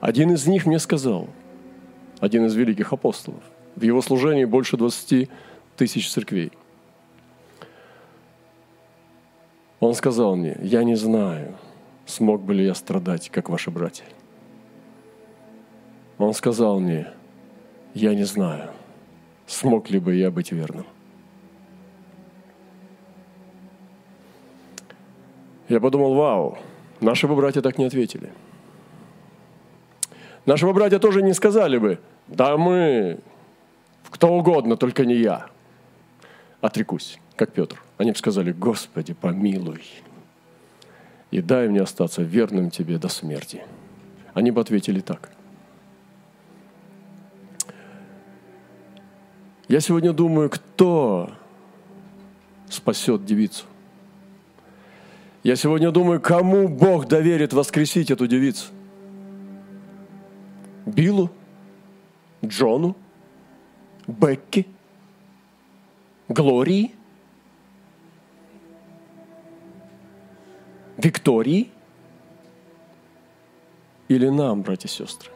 Один 0.00 0.32
из 0.32 0.46
них 0.46 0.66
мне 0.66 0.78
сказал, 0.78 1.28
один 2.20 2.46
из 2.46 2.54
великих 2.54 2.92
апостолов, 2.92 3.42
в 3.76 3.82
его 3.82 4.02
служении 4.02 4.44
больше 4.44 4.76
20 4.76 5.30
тысяч 5.76 6.10
церквей. 6.10 6.52
Он 9.80 9.94
сказал 9.94 10.36
мне, 10.36 10.56
я 10.62 10.84
не 10.84 10.94
знаю, 10.94 11.56
смог 12.06 12.42
бы 12.42 12.54
ли 12.54 12.64
я 12.64 12.74
страдать, 12.74 13.30
как 13.30 13.48
ваши 13.48 13.70
братья. 13.70 14.04
Он 16.18 16.34
сказал 16.34 16.78
мне, 16.78 17.08
я 17.94 18.14
не 18.14 18.24
знаю, 18.24 18.70
смог 19.46 19.90
ли 19.90 19.98
бы 19.98 20.14
я 20.14 20.30
быть 20.30 20.52
верным. 20.52 20.86
Я 25.68 25.80
подумал, 25.80 26.14
вау, 26.14 26.58
наши 27.00 27.26
бы 27.26 27.34
братья 27.34 27.60
так 27.60 27.78
не 27.78 27.86
ответили. 27.86 28.32
Наши 30.44 30.66
бы 30.66 30.72
братья 30.72 30.98
тоже 30.98 31.22
не 31.22 31.32
сказали 31.32 31.78
бы, 31.78 31.98
да 32.28 32.56
мы 32.56 33.20
кто 34.22 34.36
угодно, 34.36 34.76
только 34.76 35.04
не 35.04 35.16
я. 35.16 35.48
Отрекусь, 36.60 37.18
как 37.34 37.50
Петр. 37.50 37.82
Они 37.98 38.12
бы 38.12 38.16
сказали, 38.16 38.52
Господи, 38.52 39.14
помилуй. 39.14 39.82
И 41.32 41.42
дай 41.42 41.66
мне 41.66 41.80
остаться 41.80 42.22
верным 42.22 42.70
Тебе 42.70 42.98
до 42.98 43.08
смерти. 43.08 43.64
Они 44.32 44.52
бы 44.52 44.60
ответили 44.60 45.00
так. 45.00 45.32
Я 49.66 49.80
сегодня 49.80 50.12
думаю, 50.12 50.50
кто 50.50 51.32
спасет 52.70 53.24
девицу. 53.24 53.64
Я 55.42 55.56
сегодня 55.56 55.90
думаю, 55.90 56.20
кому 56.20 56.68
Бог 56.68 57.08
доверит 57.08 57.52
воскресить 57.52 58.12
эту 58.12 58.28
девицу. 58.28 58.66
Билу? 60.86 61.28
Джону, 62.44 62.96
Бекки, 64.12 64.66
Глории, 66.28 66.94
Виктории 70.98 71.70
или 74.08 74.28
нам, 74.28 74.62
братья 74.62 74.88
и 74.88 74.90
сестры? 74.90 75.30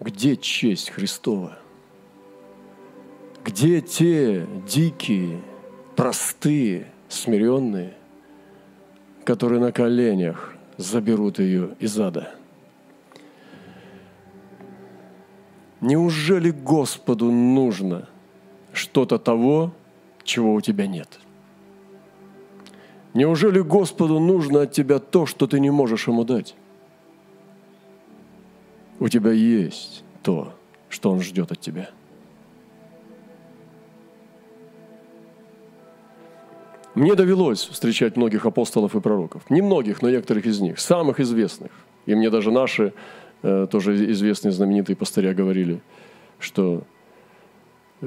Где 0.00 0.36
честь 0.36 0.90
Христова? 0.90 1.58
Где 3.44 3.80
те 3.80 4.46
дикие, 4.66 5.40
простые, 5.94 6.90
смиренные, 7.08 7.96
которые 9.24 9.60
на 9.60 9.70
коленях 9.70 10.54
заберут 10.76 11.38
ее 11.38 11.76
из 11.78 11.98
ада? 12.00 12.34
Неужели 15.84 16.50
Господу 16.50 17.30
нужно 17.30 18.08
что-то 18.72 19.18
того, 19.18 19.70
чего 20.22 20.54
у 20.54 20.62
тебя 20.62 20.86
нет? 20.86 21.20
Неужели 23.12 23.60
Господу 23.60 24.18
нужно 24.18 24.62
от 24.62 24.72
тебя 24.72 24.98
то, 24.98 25.26
что 25.26 25.46
ты 25.46 25.60
не 25.60 25.68
можешь 25.68 26.08
ему 26.08 26.24
дать? 26.24 26.54
У 28.98 29.08
тебя 29.08 29.32
есть 29.32 30.04
то, 30.22 30.54
что 30.88 31.10
Он 31.10 31.20
ждет 31.20 31.52
от 31.52 31.60
тебя. 31.60 31.90
Мне 36.94 37.14
довелось 37.14 37.66
встречать 37.66 38.16
многих 38.16 38.46
апостолов 38.46 38.96
и 38.96 39.00
пророков. 39.00 39.50
Не 39.50 39.60
многих, 39.60 40.00
но 40.00 40.08
некоторых 40.08 40.46
из 40.46 40.60
них, 40.60 40.80
самых 40.80 41.20
известных. 41.20 41.72
И 42.06 42.14
мне 42.14 42.30
даже 42.30 42.50
наши 42.50 42.94
тоже 43.70 44.10
известные 44.12 44.52
знаменитые 44.52 44.96
пастыря 44.96 45.34
говорили, 45.34 45.80
что 46.38 46.82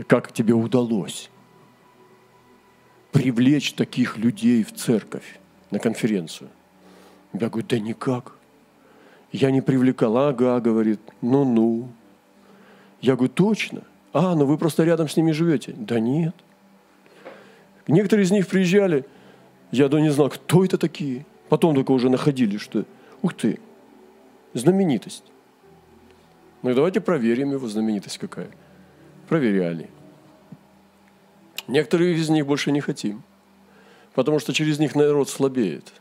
как 0.08 0.32
тебе 0.32 0.54
удалось 0.54 1.30
привлечь 3.12 3.74
таких 3.74 4.18
людей 4.18 4.64
в 4.64 4.74
церковь 4.74 5.40
на 5.72 5.80
конференцию? 5.80 6.50
Я 7.34 7.50
говорю, 7.50 7.68
да 7.70 7.80
никак. 7.80 8.36
Я 9.32 9.52
не 9.52 9.62
привлекала, 9.62 10.30
ага, 10.30 10.60
говорит, 10.60 11.00
ну-ну. 11.22 11.90
Я 13.02 13.16
говорю, 13.16 13.32
точно. 13.32 13.84
А, 14.14 14.36
ну 14.36 14.46
вы 14.46 14.58
просто 14.58 14.84
рядом 14.84 15.08
с 15.08 15.18
ними 15.18 15.32
живете. 15.32 15.74
Да 15.78 16.00
нет. 16.00 16.36
Некоторые 17.88 18.26
из 18.26 18.32
них 18.32 18.48
приезжали, 18.48 19.06
я 19.72 19.88
даже 19.88 20.02
не 20.02 20.10
знал, 20.10 20.30
кто 20.30 20.66
это 20.66 20.78
такие. 20.78 21.26
Потом 21.50 21.76
только 21.76 21.92
уже 21.92 22.10
находили, 22.10 22.58
что, 22.58 22.86
ух 23.22 23.34
ты, 23.34 23.60
знаменитость. 24.58 25.24
Ну 26.62 26.72
и 26.72 26.74
давайте 26.74 27.02
проверим 27.02 27.52
его 27.52 27.68
знаменитость 27.68 28.18
какая. 28.18 28.50
Проверяли. 29.28 29.90
Некоторые 31.68 32.16
из 32.16 32.30
них 32.30 32.46
больше 32.46 32.72
не 32.72 32.82
хотим, 32.82 33.24
потому 34.14 34.40
что 34.40 34.54
через 34.54 34.80
них 34.80 34.96
народ 34.96 35.30
слабеет. 35.30 35.94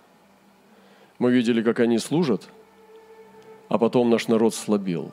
Мы 1.19 1.33
видели, 1.33 1.63
как 1.63 1.81
они 1.81 1.99
служат, 1.99 2.49
а 3.69 3.79
потом 3.79 4.11
наш 4.11 4.29
народ 4.29 4.55
слабел. 4.55 5.13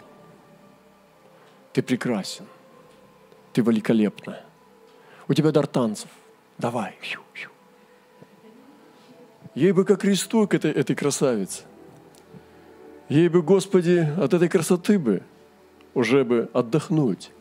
Ты 1.72 1.82
прекрасен, 1.82 2.46
ты 3.52 3.62
великолепна. 3.62 4.42
У 5.28 5.34
тебя 5.34 5.52
дар 5.52 5.66
танцев. 5.66 6.10
Давай. 6.58 6.96
Ей 9.56 9.72
бы 9.72 9.86
как 9.86 10.02
кресту 10.02 10.48
к 10.48 10.54
этой, 10.54 10.72
этой 10.72 10.96
красавице. 10.96 11.64
Ей 13.10 13.28
бы, 13.28 13.42
Господи, 13.42 14.08
от 14.18 14.34
этой 14.34 14.48
красоты 14.48 14.98
бы 14.98 15.24
уже 15.94 16.24
бы 16.24 16.50
отдохнуть. 16.54 17.32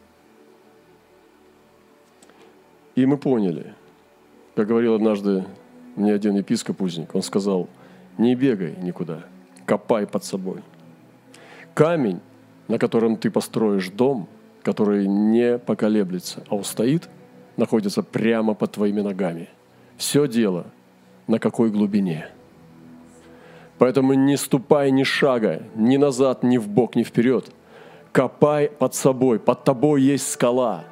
И 2.95 3.06
мы 3.06 3.17
поняли, 3.17 3.75
как 4.54 4.67
говорил 4.67 4.95
однажды 4.95 5.45
мне 5.97 6.13
один 6.13 6.37
епископ-узник, 6.37 7.15
он 7.15 7.23
сказал, 7.23 7.69
не 8.19 8.34
бегай 8.34 8.76
никуда, 8.82 9.25
копай 9.65 10.06
под 10.06 10.25
собой. 10.25 10.63
Камень, 11.75 12.21
на 12.69 12.78
котором 12.78 13.17
ты 13.17 13.30
построишь 13.30 13.89
дом, 13.89 14.28
который 14.63 15.06
не 15.06 15.58
поколеблется, 15.58 16.45
а 16.49 16.56
устоит, 16.56 17.08
находится 17.56 18.02
прямо 18.02 18.54
под 18.54 18.73
твоими 18.73 19.00
ногами. 19.00 19.49
Все 19.97 20.26
дело 20.26 20.67
на 21.28 21.39
какой 21.39 21.71
глубине– 21.71 22.28
Поэтому 23.82 24.14
не 24.14 24.36
ступай 24.36 24.92
ни 24.92 25.02
шага, 25.02 25.64
ни 25.75 25.97
назад, 25.97 26.45
ни 26.45 26.56
в 26.56 26.68
бок, 26.68 26.95
ни 26.95 27.02
вперед. 27.02 27.50
Копай 28.12 28.68
под 28.68 28.95
собой, 28.95 29.40
под 29.40 29.64
тобой 29.64 30.02
есть 30.02 30.30
скала. 30.30 30.84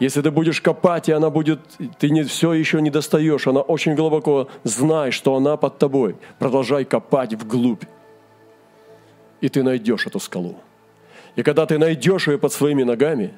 Если 0.00 0.20
ты 0.20 0.32
будешь 0.32 0.60
копать, 0.60 1.08
и 1.08 1.12
она 1.12 1.30
будет, 1.30 1.60
ты 2.00 2.10
не, 2.10 2.24
все 2.24 2.54
еще 2.54 2.82
не 2.82 2.90
достаешь, 2.90 3.46
она 3.46 3.60
очень 3.60 3.94
глубоко, 3.94 4.48
знай, 4.64 5.12
что 5.12 5.36
она 5.36 5.56
под 5.56 5.78
тобой. 5.78 6.16
Продолжай 6.40 6.84
копать 6.84 7.34
вглубь. 7.34 7.84
И 9.40 9.48
ты 9.48 9.62
найдешь 9.62 10.04
эту 10.08 10.18
скалу. 10.18 10.56
И 11.36 11.44
когда 11.44 11.66
ты 11.66 11.78
найдешь 11.78 12.26
ее 12.26 12.36
под 12.36 12.52
своими 12.52 12.82
ногами, 12.82 13.32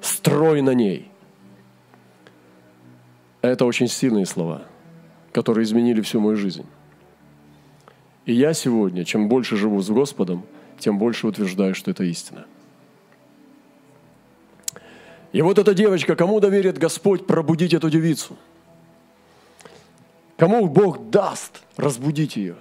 строй 0.00 0.62
на 0.62 0.74
ней. 0.74 1.12
Это 3.40 3.64
очень 3.64 3.86
сильные 3.86 4.26
слова, 4.26 4.62
которые 5.30 5.62
изменили 5.62 6.00
всю 6.00 6.18
мою 6.18 6.36
жизнь. 6.36 6.66
И 8.26 8.32
я 8.32 8.54
сегодня, 8.54 9.04
чем 9.04 9.28
больше 9.28 9.56
живу 9.56 9.80
с 9.82 9.90
Господом, 9.90 10.44
тем 10.78 10.98
больше 10.98 11.26
утверждаю, 11.26 11.74
что 11.74 11.90
это 11.90 12.04
истина. 12.04 12.46
И 15.32 15.42
вот 15.42 15.58
эта 15.58 15.74
девочка, 15.74 16.16
кому 16.16 16.40
доверит 16.40 16.78
Господь 16.78 17.26
пробудить 17.26 17.74
эту 17.74 17.90
девицу? 17.90 18.36
Кому 20.36 20.66
Бог 20.68 21.10
даст 21.10 21.62
разбудить 21.76 22.36
ее? 22.36 22.56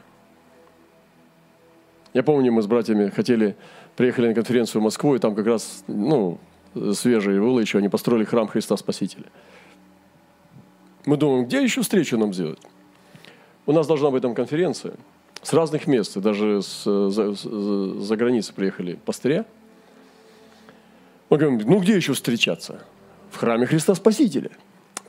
Я 2.14 2.24
помню, 2.24 2.52
мы 2.52 2.62
с 2.62 2.68
братьями 2.68 3.10
хотели, 3.10 3.56
приехали 3.96 4.28
на 4.28 4.34
конференцию 4.34 4.82
в 4.82 4.84
Москву, 4.84 5.16
и 5.16 5.20
там 5.20 5.34
как 5.34 5.48
раз, 5.48 5.84
ну, 5.88 6.40
свежие 6.94 7.40
было 7.40 7.60
еще, 7.60 7.78
они 7.78 7.90
построили 7.90 8.26
храм 8.26 8.48
Христа 8.48 8.76
Спасителя. 8.76 9.26
Мы 11.06 11.18
думаем, 11.18 11.46
где 11.46 11.64
еще 11.64 11.82
встречу 11.82 12.18
нам 12.18 12.34
сделать? 12.34 12.60
У 13.66 13.72
нас 13.72 13.88
должна 13.88 14.12
быть 14.12 14.22
там 14.22 14.36
конференция– 14.36 14.96
с 15.44 15.52
разных 15.52 15.88
мест, 15.88 16.18
даже 16.18 16.62
с, 16.62 16.84
за, 16.86 17.34
за 17.34 18.16
границы 18.16 18.54
приехали 18.54 18.98
пастыря. 19.06 19.46
Мы 21.30 21.38
говорим, 21.38 21.62
ну 21.66 21.80
где 21.80 21.96
еще 21.96 22.14
встречаться? 22.14 22.84
В 23.30 23.38
храме 23.38 23.66
Христа 23.66 23.94
Спасителя. 23.94 24.52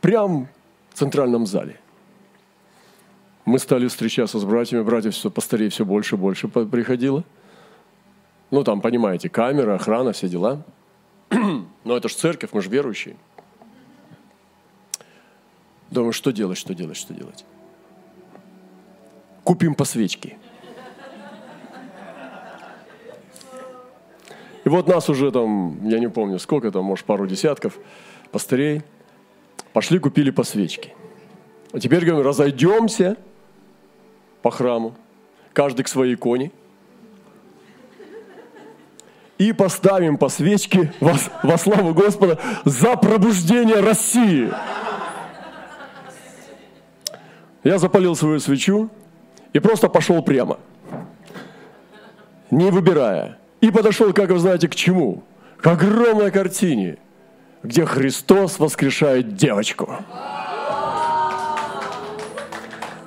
Прям 0.00 0.48
в 0.90 0.98
центральном 0.98 1.46
зале. 1.46 1.78
Мы 3.44 3.58
стали 3.58 3.86
встречаться 3.86 4.38
с 4.38 4.44
братьями, 4.44 4.82
братьев 4.82 5.14
все, 5.14 5.30
пастырей 5.30 5.68
все 5.68 5.84
больше 5.84 6.16
и 6.16 6.18
больше 6.18 6.48
приходило. 6.48 7.24
Ну, 8.50 8.64
там, 8.64 8.80
понимаете, 8.80 9.28
камера, 9.28 9.74
охрана, 9.74 10.12
все 10.12 10.28
дела. 10.28 10.62
Но 11.84 11.96
это 11.96 12.08
же 12.08 12.14
церковь, 12.14 12.50
мы 12.52 12.62
же 12.62 12.70
верующие. 12.70 13.16
Думаю, 15.90 16.12
что 16.12 16.32
делать, 16.32 16.58
что 16.58 16.74
делать, 16.74 16.96
что 16.96 17.14
делать 17.14 17.44
купим 19.44 19.74
по 19.74 19.84
свечке. 19.84 20.36
И 24.64 24.68
вот 24.68 24.88
нас 24.88 25.10
уже 25.10 25.30
там, 25.30 25.78
я 25.86 25.98
не 25.98 26.08
помню, 26.08 26.38
сколько 26.38 26.70
там, 26.70 26.84
может, 26.84 27.04
пару 27.04 27.26
десятков 27.26 27.78
пастырей, 28.32 28.82
пошли 29.74 29.98
купили 29.98 30.30
по 30.30 30.42
свечке. 30.42 30.94
А 31.72 31.78
теперь, 31.78 32.04
говорим, 32.04 32.26
разойдемся 32.26 33.16
по 34.40 34.50
храму, 34.50 34.94
каждый 35.52 35.82
к 35.82 35.88
своей 35.88 36.14
иконе, 36.14 36.50
и 39.36 39.52
поставим 39.52 40.16
по 40.16 40.28
свечке 40.28 40.92
во, 41.00 41.14
во 41.42 41.58
славу 41.58 41.92
Господа 41.92 42.38
за 42.64 42.96
пробуждение 42.96 43.80
России. 43.80 44.50
Я 47.64 47.78
запалил 47.78 48.14
свою 48.14 48.40
свечу, 48.40 48.90
и 49.54 49.60
просто 49.60 49.88
пошел 49.88 50.20
прямо, 50.22 50.58
не 52.50 52.70
выбирая. 52.70 53.38
И 53.62 53.70
подошел, 53.70 54.12
как 54.12 54.30
вы 54.30 54.38
знаете, 54.38 54.68
к 54.68 54.74
чему? 54.74 55.22
К 55.58 55.68
огромной 55.68 56.30
картине, 56.30 56.98
где 57.62 57.86
Христос 57.86 58.58
воскрешает 58.58 59.36
девочку. 59.36 59.90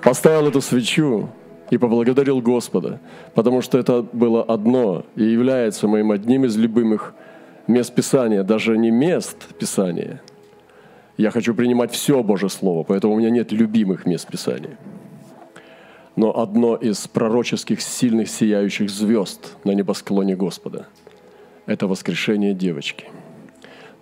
Поставил 0.01 0.47
эту 0.47 0.61
свечу 0.61 1.29
и 1.69 1.77
поблагодарил 1.77 2.41
Господа, 2.41 2.99
потому 3.35 3.61
что 3.61 3.77
это 3.77 4.01
было 4.01 4.41
одно 4.41 5.05
и 5.15 5.23
является 5.23 5.87
моим 5.87 6.11
одним 6.11 6.45
из 6.45 6.55
любимых 6.55 7.13
мест 7.67 7.93
Писания, 7.93 8.43
даже 8.43 8.77
не 8.77 8.89
мест 8.89 9.37
Писания. 9.59 10.21
Я 11.17 11.29
хочу 11.31 11.53
принимать 11.53 11.91
все 11.91 12.23
Божье 12.23 12.47
Слово, 12.47 12.83
поэтому 12.83 13.15
у 13.15 13.17
меня 13.17 13.31
нет 13.31 13.51
любимых 13.51 14.05
мест 14.05 14.27
Писания 14.27 14.77
но 16.17 16.37
одно 16.37 16.75
из 16.75 17.07
пророческих 17.07 17.79
сильных 17.79 18.27
сияющих 18.27 18.89
звезд 18.89 19.55
на 19.63 19.71
небосклоне 19.71 20.35
Господа. 20.35 20.87
это 21.67 21.85
воскрешение 21.85 22.53
девочки. 22.53 23.05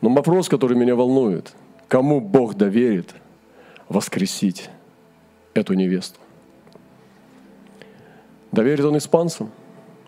Но 0.02 0.10
вопрос, 0.10 0.48
который 0.48 0.78
меня 0.78 0.96
волнует, 0.96 1.54
кому 1.88 2.22
Бог 2.22 2.56
доверит 2.56 3.14
воскресить 3.90 4.70
эту 5.54 5.74
невесту? 5.74 6.20
Доверит 8.52 8.86
он 8.86 8.98
испанцам, 8.98 9.52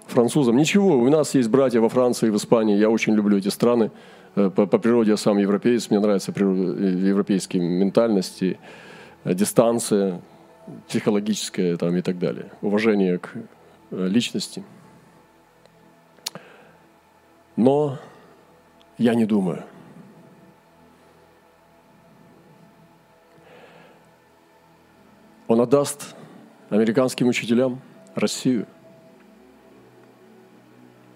французам? 0.06 0.56
Ничего, 0.56 0.98
у 0.98 1.10
нас 1.10 1.36
есть 1.36 1.50
братья 1.50 1.82
во 1.82 1.90
Франции, 1.90 2.30
в 2.30 2.38
Испании, 2.38 2.78
я 2.78 2.90
очень 2.90 3.16
люблю 3.16 3.38
эти 3.38 3.50
страны. 3.50 3.92
Э, 4.36 4.50
по, 4.50 4.66
по 4.66 4.78
природе 4.78 5.12
я 5.12 5.18
сам 5.18 5.40
европеец, 5.40 5.90
мне 5.90 6.00
нравится 6.00 6.32
э, 6.34 6.42
европейские 6.42 7.64
ментальности, 7.64 8.60
э, 9.26 9.34
дистанция, 9.34 10.22
психологическая 10.88 11.78
там, 11.78 11.96
и 11.96 12.02
так 12.02 12.20
далее, 12.20 12.52
уважение 12.62 13.18
к 13.18 13.34
личности. 13.92 14.64
Но 17.56 17.98
я 18.98 19.16
не 19.16 19.26
думаю. 19.26 19.64
Он 25.48 25.62
отдаст 25.62 26.16
американским 26.70 27.28
учителям 27.28 27.80
Россию. 28.16 28.68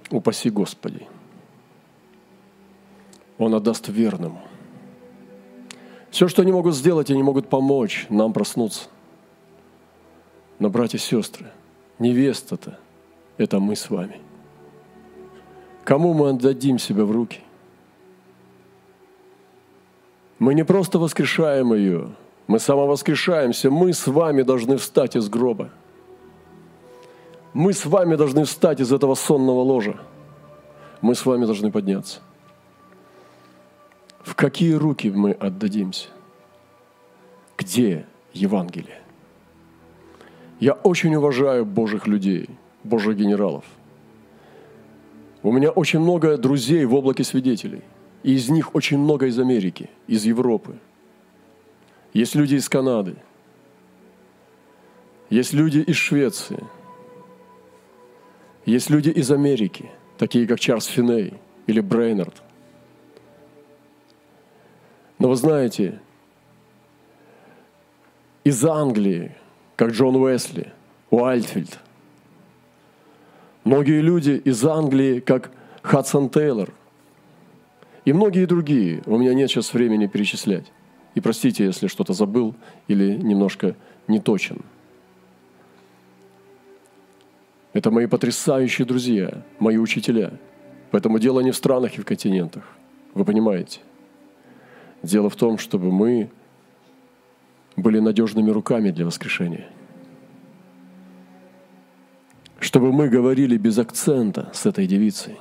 Упаси 0.10 0.50
Господи. 0.50 1.08
Он 3.38 3.54
отдаст 3.56 3.90
верным. 3.90 4.40
Все, 6.10 6.28
что 6.28 6.42
они 6.42 6.52
могут 6.52 6.76
сделать, 6.76 7.12
они 7.12 7.24
могут 7.24 7.50
помочь 7.50 8.06
нам 8.10 8.34
проснуться. 8.34 8.90
Но, 10.62 10.69
братья 10.69 11.00
и 11.00 11.02
сестры, 11.02 11.47
невеста-то– 11.97 12.78
это 13.38 13.60
мы 13.60 13.76
с 13.76 13.89
вами. 13.89 14.21
Кому 15.84 16.13
мы 16.13 16.30
отдадим 16.30 16.78
себя 16.78 17.04
в 17.04 17.10
руки? 17.10 17.39
Мы 20.38 20.54
не 20.54 20.63
просто 20.63 21.00
воскрешаем 21.00 21.74
ее, 21.74 22.12
мы 22.45 22.60
самовоскрешаемся. 22.60 23.71
Мы 23.71 23.91
с 23.91 24.06
вами 24.06 24.43
должны 24.43 24.78
встать 24.78 25.15
из 25.15 25.30
гроба. 25.30 25.71
Мы 27.54 27.74
с 27.74 27.84
вами 27.88 28.15
должны 28.15 28.45
встать 28.45 28.82
из 28.82 28.93
этого 28.93 29.15
сонного 29.15 29.62
ложа. 29.62 30.00
Мы 31.02 31.15
с 31.15 31.26
вами 31.26 31.45
должны 31.45 31.71
подняться. 31.71 32.19
В 34.19 34.36
какие 34.36 34.74
руки 34.74 35.10
мы 35.10 35.32
отдадимся? 35.32 36.10
Где 37.58 38.06
Евангелие? 38.34 39.01
Я 40.62 40.71
очень 40.71 41.13
уважаю 41.15 41.65
Божьих 41.65 42.08
людей, 42.08 42.50
Божьих 42.86 43.17
генералов. 43.17 43.65
У 45.43 45.52
меня 45.52 45.71
очень 45.71 46.00
много 46.00 46.38
друзей 46.38 46.86
в 46.86 46.93
облаке 46.93 47.26
свидетелей. 47.26 47.82
И 48.24 48.36
из 48.36 48.47
них 48.50 48.74
очень 48.76 48.97
много 49.00 49.26
из 49.26 49.38
Америки, 49.38 49.89
из 50.08 50.24
Европы. 50.24 50.78
Есть 52.13 52.36
люди 52.36 52.56
из 52.56 52.69
Канады. 52.69 53.15
Есть 55.30 55.52
люди 55.52 55.80
из 55.80 55.97
Швеции. 55.97 56.63
Есть 58.65 58.89
люди 58.89 59.10
из 59.10 59.30
Америки, 59.32 59.91
такие 60.17 60.47
как 60.47 60.60
Чарльз 60.60 60.86
Финей 60.86 61.34
или 61.67 61.82
Брейнард– 61.82 62.41
но 65.21 65.30
вы 65.30 65.36
знаете, 65.36 66.00
из 68.43 68.65
Англии, 68.65 69.36
как 69.82 69.94
Джон 69.94 70.15
Уэсли, 70.15 70.72
Уайльдфильд, 71.10 71.80
многие 73.63 74.00
люди 74.00 74.39
из 74.46 74.63
Англии, 74.63 75.20
как 75.20 75.50
Хадсон 75.82 76.30
Тейлор, 76.30 76.72
и 78.06 78.13
многие 78.13 78.46
другие. 78.46 79.02
У 79.08 79.17
меня 79.17 79.34
нет 79.34 79.50
сейчас 79.50 79.74
времени 79.74 80.06
перечислять. 80.06 80.72
И 81.15 81.20
простите, 81.20 81.65
если 81.65 81.88
что-то 81.88 82.13
забыл 82.13 82.54
или 82.88 83.15
немножко 83.15 83.76
не 84.08 84.20
точен. 84.20 84.62
Это 87.74 87.89
мои 87.89 88.06
потрясающие 88.06 88.86
друзья, 88.86 89.44
мои 89.58 89.78
учителя. 89.78 90.34
Поэтому 90.91 91.17
дело 91.17 91.39
не 91.39 91.50
в 91.50 91.56
странах 91.56 91.98
и 91.98 92.02
в 92.02 92.06
континентах. 92.06 92.65
Вы 93.15 93.26
понимаете? 93.26 93.80
Дело 95.02 95.32
в 95.32 95.36
том, 95.36 95.58
чтобы 95.58 95.91
мы 95.91 96.30
были 97.76 98.00
надежными 98.00 98.52
руками 98.52 98.91
для 98.91 99.06
воскрешения. 99.06 99.71
Чтобы 102.62 102.93
мы 102.93 103.10
говорили 103.10 103.58
без 103.58 103.78
акцента 103.78 104.50
с 104.54 104.65
этой 104.65 104.88
девицей. 104.88 105.36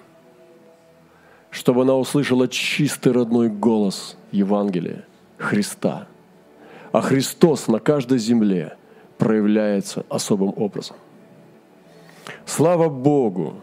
Чтобы 1.50 1.82
она 1.82 1.94
услышала 1.94 2.48
чистый 2.48 3.12
родной 3.12 3.48
голос 3.48 4.16
Евангелия, 4.32 5.04
Христа. 5.38 6.08
А 6.90 7.00
Христос 7.00 7.68
на 7.68 7.78
каждой 7.78 8.18
земле 8.18 8.76
проявляется 9.18 10.04
особым 10.08 10.52
образом. 10.56 10.96
Слава 12.44 12.88
Богу, 12.88 13.60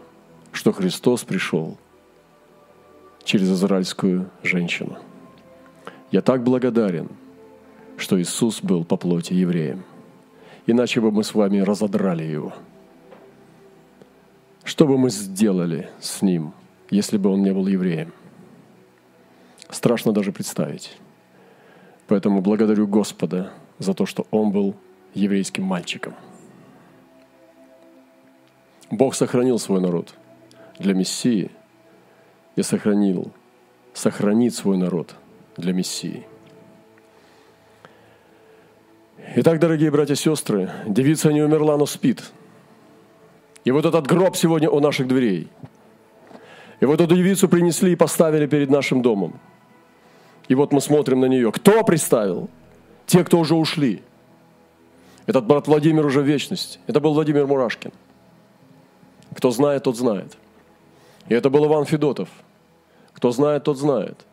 что 0.52 0.72
Христос 0.72 1.24
пришел 1.24 1.76
через 3.24 3.50
израильскую 3.52 4.30
женщину– 4.42 4.96
я 6.10 6.22
так 6.22 6.42
благодарен, 6.42 7.08
что 7.98 8.20
Иисус 8.20 8.62
был 8.62 8.84
по 8.84 8.96
плоти 8.96 9.34
евреем. 9.34 9.84
Иначе 10.66 11.00
бы 11.00 11.10
мы 11.10 11.22
с 11.22 11.34
вами 11.34 11.58
разодрали 11.58 12.24
его. 12.24 12.54
Что 14.68 14.86
бы 14.86 14.98
мы 14.98 15.08
сделали 15.08 15.88
с 15.98 16.20
ним, 16.20 16.52
если 16.90 17.16
бы 17.16 17.30
он 17.30 17.42
не 17.42 17.54
был 17.54 17.66
евреем? 17.66 18.12
Страшно 19.70 20.12
даже 20.12 20.30
представить. 20.30 20.98
Поэтому 22.06 22.42
благодарю 22.42 22.86
Господа 22.86 23.50
за 23.78 23.94
то, 23.94 24.04
что 24.04 24.26
он 24.30 24.50
был 24.50 24.74
еврейским 25.14 25.64
мальчиком. 25.64 26.12
Бог 28.90 29.14
сохранил 29.14 29.58
свой 29.58 29.80
народ 29.80 30.12
для 30.78 30.92
Мессии 30.92 31.50
и 32.54 32.62
сохранил, 32.62 33.32
сохранит 33.94 34.54
свой 34.54 34.76
народ– 34.76 35.14
для 35.56 35.72
Мессии. 35.72 36.26
Итак, 39.36 39.60
дорогие 39.60 39.90
братья 39.90 40.12
и 40.12 40.16
сестры, 40.16 40.70
девица 40.86 41.32
не 41.32 41.40
умерла, 41.40 41.78
но 41.78 41.86
спит. 41.86 42.22
И 43.68 43.70
вот 43.70 43.84
этот 43.84 44.06
гроб 44.06 44.34
сегодня 44.34 44.70
у 44.70 44.80
наших 44.80 45.06
дверей. 45.08 45.48
И 46.80 46.86
вот 46.86 47.02
эту 47.02 47.14
девицу 47.14 47.50
принесли 47.50 47.92
и 47.92 47.96
поставили 47.96 48.46
перед 48.46 48.70
нашим 48.70 49.02
домом. 49.02 49.38
И 50.48 50.54
вот 50.54 50.72
мы 50.72 50.80
смотрим 50.80 51.20
на 51.20 51.26
нее. 51.26 51.52
Кто 51.52 51.84
приставил? 51.84 52.48
Те, 53.04 53.24
кто 53.24 53.38
уже 53.38 53.54
ушли. 53.54 54.00
Этот 55.26 55.44
брат 55.44 55.66
Владимир 55.66 56.06
уже 56.06 56.22
в 56.22 56.24
вечности. 56.24 56.78
Это 56.86 56.98
был 56.98 57.12
Владимир 57.12 57.46
Мурашкин. 57.46 57.92
Кто 59.36 59.50
знает, 59.50 59.82
тот 59.82 59.98
знает. 59.98 60.38
И 61.28 61.34
это 61.34 61.50
был 61.50 61.66
Иван 61.66 61.84
Федотов. 61.84 62.30
Кто 63.12 63.32
знает, 63.32 63.64
тот 63.64 63.76
знает. 63.76 64.24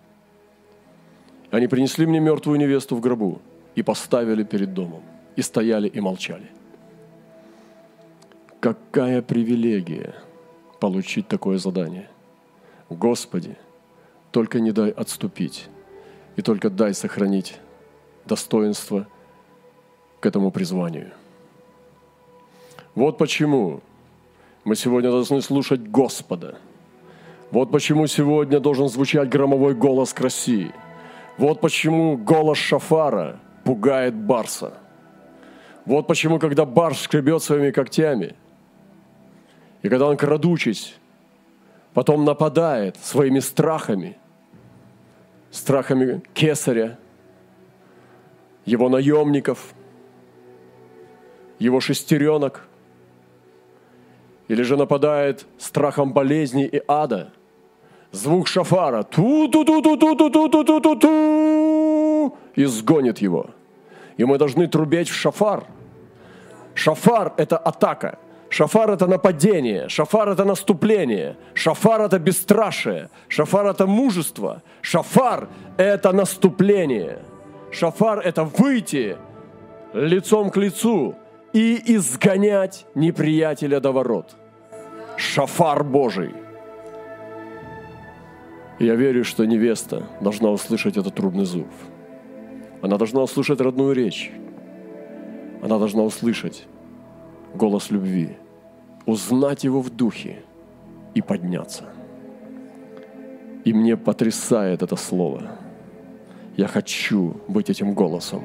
Они 1.52 1.68
принесли 1.68 2.06
мне 2.06 2.22
мертвую 2.22 2.58
невесту 2.58 2.96
в 2.96 3.02
гробу 3.02 3.42
и 3.76 3.84
поставили 3.84 4.46
перед 4.46 4.74
домом. 4.74 5.04
И 5.36 5.42
стояли 5.42 5.90
и 5.90 6.00
молчали. 6.00 6.50
Какая 8.66 9.22
привилегия 9.22 10.16
получить 10.80 11.28
такое 11.28 11.60
задание. 11.60 12.10
Господи, 12.90 13.58
только 14.32 14.60
не 14.60 14.72
дай 14.72 14.90
отступить, 14.90 15.68
и 16.36 16.42
только 16.42 16.72
дай 16.72 16.96
сохранить 16.96 17.60
достоинство 18.26 19.06
к 20.20 20.26
этому 20.26 20.50
призванию. 20.50 21.12
Вот 22.96 23.20
почему 23.20 23.82
мы 24.64 24.76
сегодня 24.76 25.12
должны 25.12 25.44
слушать 25.44 25.82
Господа. 25.82 26.58
Вот 27.52 27.72
почему 27.72 28.08
сегодня 28.08 28.60
должен 28.60 28.90
звучать 28.90 29.30
громовой 29.30 29.76
голос 29.76 30.12
к 30.12 30.22
России– 30.22 30.74
вот 31.38 31.62
почему 31.62 32.18
голос 32.18 32.58
шафара 32.58 33.40
пугает 33.64 34.16
барса. 34.16 34.74
Вот 35.86 36.08
почему, 36.08 36.40
когда 36.40 36.66
барс 36.66 37.02
скребет 37.02 37.44
своими 37.44 37.70
когтями, 37.70 38.36
и 39.86 39.90
когда 39.90 40.08
он, 40.08 40.18
крадучись, 40.18 40.96
потом 41.94 42.26
нападает 42.26 42.98
своими 42.98 43.40
страхами, 43.40 44.18
страхами 45.52 46.24
кесаря, 46.34 46.98
его 48.66 48.90
наемников, 48.90 49.76
его 51.60 51.80
шестеренок, 51.80 52.68
или 54.48 54.64
же 54.64 54.76
нападает 54.76 55.46
страхом 55.60 56.14
болезни 56.14 56.66
и 56.66 56.82
ада– 56.88 57.32
звук 58.12 58.48
шафара 58.48 59.04
ту 59.04 59.48
ту 59.50 59.64
ту 59.64 59.84
ту 59.84 59.98
ту 59.98 60.16
ту 60.16 60.30
ту 60.32 60.50
ту 60.50 60.64
ту 60.64 60.80
ту 60.80 60.96
ту 60.96 62.38
изгонит 62.56 63.20
его. 63.20 63.52
И 64.18 64.26
мы 64.26 64.40
должны 64.40 64.68
трубеть 64.68 65.10
в 65.10 65.14
шафар. 65.14 65.66
Шафар– 66.74 67.34
это 67.38 67.58
атака. 67.58 68.18
Шафар– 68.50 68.92
это 68.92 69.08
нападение, 69.08 69.90
шафар– 69.90 70.30
это 70.30 70.46
наступление, 70.46 71.36
шафар– 71.54 72.02
это 72.04 72.20
бесстрашие, 72.20 73.10
шафар– 73.28 73.66
это 73.68 73.88
мужество, 73.88 74.62
шафар– 74.82 75.50
это 75.78 76.12
наступление, 76.12 77.20
шафар– 77.72 78.20
это 78.26 78.44
выйти 78.44 79.18
лицом 79.94 80.52
к 80.52 80.58
лицу 80.58 81.16
и 81.54 81.96
изгонять 81.96 82.86
неприятеля 82.96 83.80
до 83.80 83.92
ворот. 83.92 84.36
Шафар 85.18 85.84
Божий. 85.84 86.34
Я 88.80 88.96
верю, 88.96 89.24
что 89.24 89.46
невеста 89.46 90.04
должна 90.22 90.50
услышать 90.50 90.98
этот 90.98 91.16
трубный 91.16 91.46
зов. 91.46 91.68
Она 92.82 92.98
должна 92.98 93.22
услышать 93.22 93.62
родную 93.62 93.96
речь. 93.96 94.32
Она 95.62 95.80
должна 95.80 96.04
услышать 96.04 96.68
голос 97.56 97.92
любви, 97.92 98.38
узнать 99.06 99.64
его 99.64 99.82
в 99.82 99.90
духе 99.90 100.44
и 101.14 101.22
подняться. 101.22 101.86
И 103.64 103.74
мне 103.74 103.98
потрясает 103.98 104.84
это 104.84 104.96
слово. 104.96 105.58
Я 106.58 106.68
хочу 106.68 107.38
быть 107.48 107.70
этим 107.70 107.94
голосом. 107.94 108.44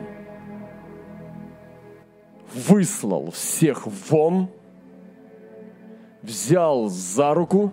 Выслал 2.54 3.30
всех 3.30 3.86
вон, 3.86 4.48
взял 6.22 6.88
за 6.88 7.34
руку 7.34 7.72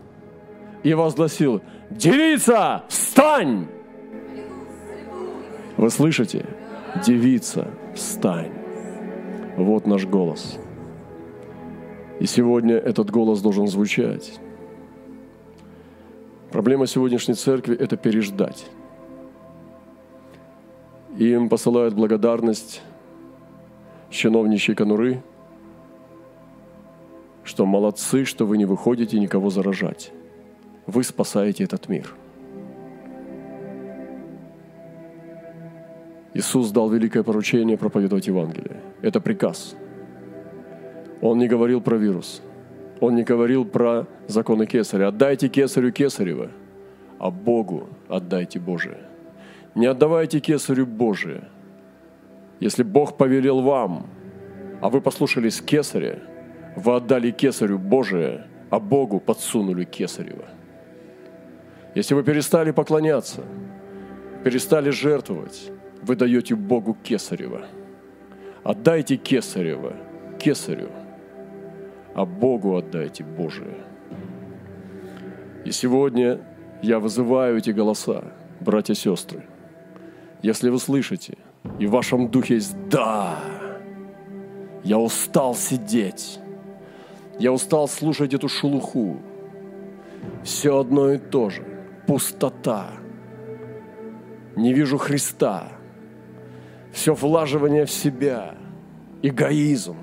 и 0.83 0.93
возгласил, 0.93 1.61
девица, 1.89 2.83
встань! 2.87 3.67
Вы 5.77 5.89
слышите? 5.89 6.45
Девица, 7.05 7.67
встань. 7.95 8.51
Вот 9.57 9.87
наш 9.87 10.05
голос– 10.05 10.59
и 12.19 12.25
сегодня 12.25 12.75
этот 12.75 13.11
голос 13.11 13.41
должен 13.41 13.67
звучать. 13.67 14.39
Проблема 16.51 16.87
сегодняшней 16.87 17.35
церкви– 17.35 17.75
это 17.79 17.97
переждать. 17.97 18.67
Им 21.17 21.49
посылают 21.49 21.93
благодарность 21.93 22.81
чиновничьей 24.09 24.75
конуры, 24.75 25.21
что 27.43 27.65
молодцы, 27.65 28.25
что 28.25 28.45
вы 28.45 28.57
не 28.57 28.65
выходите 28.65 29.19
никого 29.19 29.49
заражать. 29.49 30.11
Вы 30.85 31.03
спасаете 31.03 31.63
этот 31.63 31.89
мир. 31.89 32.13
Иисус 36.33 36.69
дал 36.71 36.89
великое 36.89 37.23
поручение 37.23 37.77
проповедовать 37.77 38.27
Евангелие. 38.27 38.81
Это 39.01 39.19
приказ– 39.19 39.75
он 41.21 41.37
не 41.39 41.47
говорил 41.47 41.81
про 41.81 41.97
вирус. 41.97 42.41
Он 42.99 43.15
не 43.15 43.23
говорил 43.23 43.65
про 43.65 44.07
законы 44.27 44.65
Кесаря. 44.65 45.09
Отдайте 45.09 45.49
Кесарю 45.49 45.91
Кесарева, 45.91 46.49
а 47.19 47.29
Богу 47.29 47.89
отдайте 48.07 48.59
Божие. 48.59 48.97
Не 49.75 49.85
отдавайте 49.85 50.39
Кесарю 50.39 50.85
Божие. 50.85 51.43
Если 52.59 52.83
Бог 52.83 53.17
повелел 53.17 53.61
вам, 53.61 54.07
а 54.81 54.89
вы 54.89 55.01
послушались 55.01 55.61
Кесаря, 55.61 56.19
вы 56.75 56.95
отдали 56.95 57.31
Кесарю 57.31 57.77
Божие, 57.77 58.47
а 58.69 58.79
Богу 58.79 59.19
подсунули 59.19 59.83
Кесарева. 59.83 60.45
Если 61.93 62.15
вы 62.15 62.23
перестали 62.23 62.71
поклоняться, 62.71 63.41
перестали 64.43 64.89
жертвовать, 64.89 65.71
вы 66.01 66.15
даете 66.15 66.55
Богу 66.55 66.95
Кесарева. 67.03 67.65
Отдайте 68.63 69.17
Кесарева 69.17 69.93
Кесарю– 70.39 70.89
а 72.17 72.25
Богу 72.25 72.75
отдайте 72.75 73.23
Божие. 73.23 73.77
И 75.65 75.71
сегодня 75.71 76.41
я 76.81 76.99
вызываю 76.99 77.57
эти 77.57 77.69
голоса, 77.69 78.23
братья 78.59 78.93
и 78.93 78.97
сестры. 78.97 79.45
Если 80.41 80.69
вы 80.69 80.79
слышите, 80.79 81.37
и 81.77 81.85
в 81.85 81.91
вашем 81.91 82.29
духе 82.29 82.55
есть 82.55 82.75
«Да!», 82.89 83.37
я 84.83 84.97
устал 84.97 85.53
сидеть, 85.53 86.39
я 87.37 87.51
устал 87.51 87.87
слушать 87.87 88.33
эту 88.33 88.49
шелуху. 88.49 89.17
Все 90.43 90.79
одно 90.79 91.11
и 91.11 91.19
то 91.19 91.51
же. 91.51 91.63
Пустота. 92.07 92.93
Не 94.55 94.73
вижу 94.73 94.97
Христа. 94.97 95.67
Все 96.91 97.13
влаживание 97.13 97.85
в 97.85 97.91
себя. 97.91 98.55
Эгоизм 99.21 99.97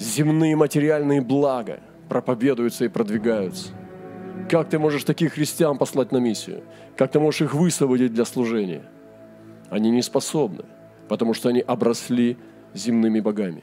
земные 0.00 0.56
материальные 0.56 1.20
блага 1.20 1.80
проповедуются 2.08 2.86
и 2.86 2.88
продвигаются. 2.88 3.68
Как 4.48 4.68
ты 4.68 4.78
можешь 4.78 5.04
таких 5.04 5.34
христиан 5.34 5.78
послать 5.78 6.10
на 6.10 6.16
миссию? 6.16 6.62
Как 6.96 7.12
ты 7.12 7.20
можешь 7.20 7.42
их 7.42 7.54
высвободить 7.54 8.12
для 8.12 8.24
служения? 8.24 8.82
Они 9.68 9.90
не 9.90 10.02
способны, 10.02 10.64
потому 11.08 11.34
что 11.34 11.50
они 11.50 11.60
обросли 11.60 12.36
земными 12.74 13.20
богами. 13.20 13.62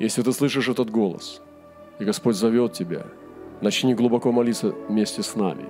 Если 0.00 0.22
ты 0.22 0.32
слышишь 0.32 0.68
этот 0.68 0.90
голос, 0.90 1.40
и 1.98 2.04
Господь 2.04 2.36
зовет 2.36 2.72
тебя, 2.72 3.06
начни 3.60 3.94
глубоко 3.94 4.32
молиться 4.32 4.74
вместе 4.88 5.22
с 5.22 5.36
нами. 5.36 5.66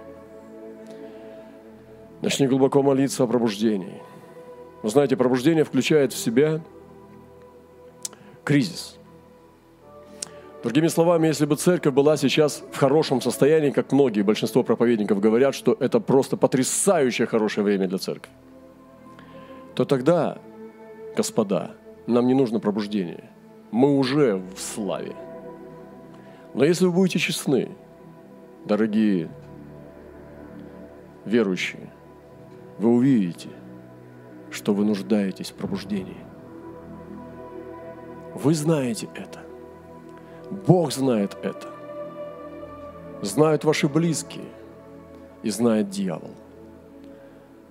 Начни 2.22 2.46
глубоко 2.46 2.82
молиться 2.82 3.24
о 3.24 3.26
пробуждении. 3.26 4.00
Вы 4.82 4.88
знаете, 4.90 5.16
пробуждение 5.16 5.64
включает 5.64 6.12
в 6.12 6.18
себя 6.18 6.60
кризис– 8.44 8.94
Другими 10.62 10.88
словами, 10.88 11.28
если 11.28 11.46
бы 11.46 11.54
церковь 11.54 11.94
была 11.94 12.16
сейчас 12.16 12.64
в 12.72 12.76
хорошем 12.76 13.20
состоянии, 13.20 13.70
как 13.70 13.92
многие, 13.92 14.22
большинство 14.22 14.64
проповедников 14.64 15.20
говорят, 15.20 15.54
что 15.54 15.76
это 15.78 16.00
просто 16.00 16.36
потрясающее 16.36 17.28
хорошее 17.28 17.64
время 17.64 17.86
для 17.86 17.98
церкви, 17.98 18.32
то 19.76 19.84
тогда, 19.84 20.38
господа, 21.16 21.70
нам 22.08 22.26
не 22.26 22.34
нужно 22.34 22.58
пробуждение. 22.58 23.30
Мы 23.70 23.96
уже 23.96 24.34
в 24.36 24.58
славе. 24.58 25.14
Но 26.54 26.64
если 26.64 26.86
вы 26.86 26.92
будете 26.92 27.20
честны, 27.20 27.68
дорогие 28.64 29.30
верующие, 31.24 31.92
вы 32.78 32.90
увидите, 32.90 33.50
что 34.50 34.74
вы 34.74 34.84
нуждаетесь 34.84 35.50
в 35.50 35.54
пробуждении. 35.54 36.16
Вы 38.34 38.54
знаете 38.54 39.08
это. 39.14 39.47
Бог 40.50 40.92
знает 40.92 41.36
это. 41.42 41.68
Знают 43.22 43.64
ваши 43.64 43.88
близкие 43.88 44.44
и 45.42 45.50
знает 45.50 45.90
дьявол. 45.90 46.30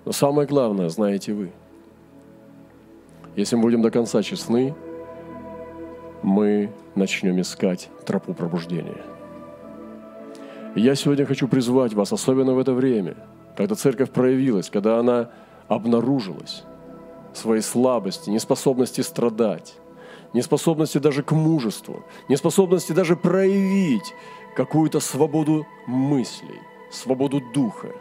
Но 0.05 0.11
самое 0.11 0.47
главное, 0.47 0.89
знаете 0.89 1.33
вы. 1.33 1.51
Если 3.35 3.55
мы 3.55 3.63
будем 3.63 3.81
до 3.81 3.91
конца 3.91 4.21
честны, 4.23 4.75
мы 6.23 6.71
начнем 6.95 7.39
искать 7.39 7.89
тропу 8.05 8.33
пробуждения. 8.33 9.01
Я 10.75 10.95
сегодня 10.95 11.25
хочу 11.25 11.47
призвать 11.47 11.93
вас, 11.93 12.11
особенно 12.13 12.53
в 12.53 12.59
это 12.59 12.73
время, 12.73 13.15
когда 13.55 13.75
церковь 13.75 14.11
проявилась, 14.11 14.69
когда 14.69 14.99
она 14.99 15.29
обнаружилась, 15.67 16.63
своей 17.33 17.61
слабости, 17.61 18.29
неспособности 18.29 19.01
страдать, 19.01 19.75
неспособности 20.33 20.97
даже 20.97 21.23
к 21.23 21.31
мужеству, 21.31 22.03
неспособности 22.29 22.91
даже 22.91 23.15
проявить 23.15 24.13
какую-то 24.55 24.99
свободу 24.99 25.65
мыслей, 25.85 26.59
свободу 26.91 27.41
духа, 27.53 27.91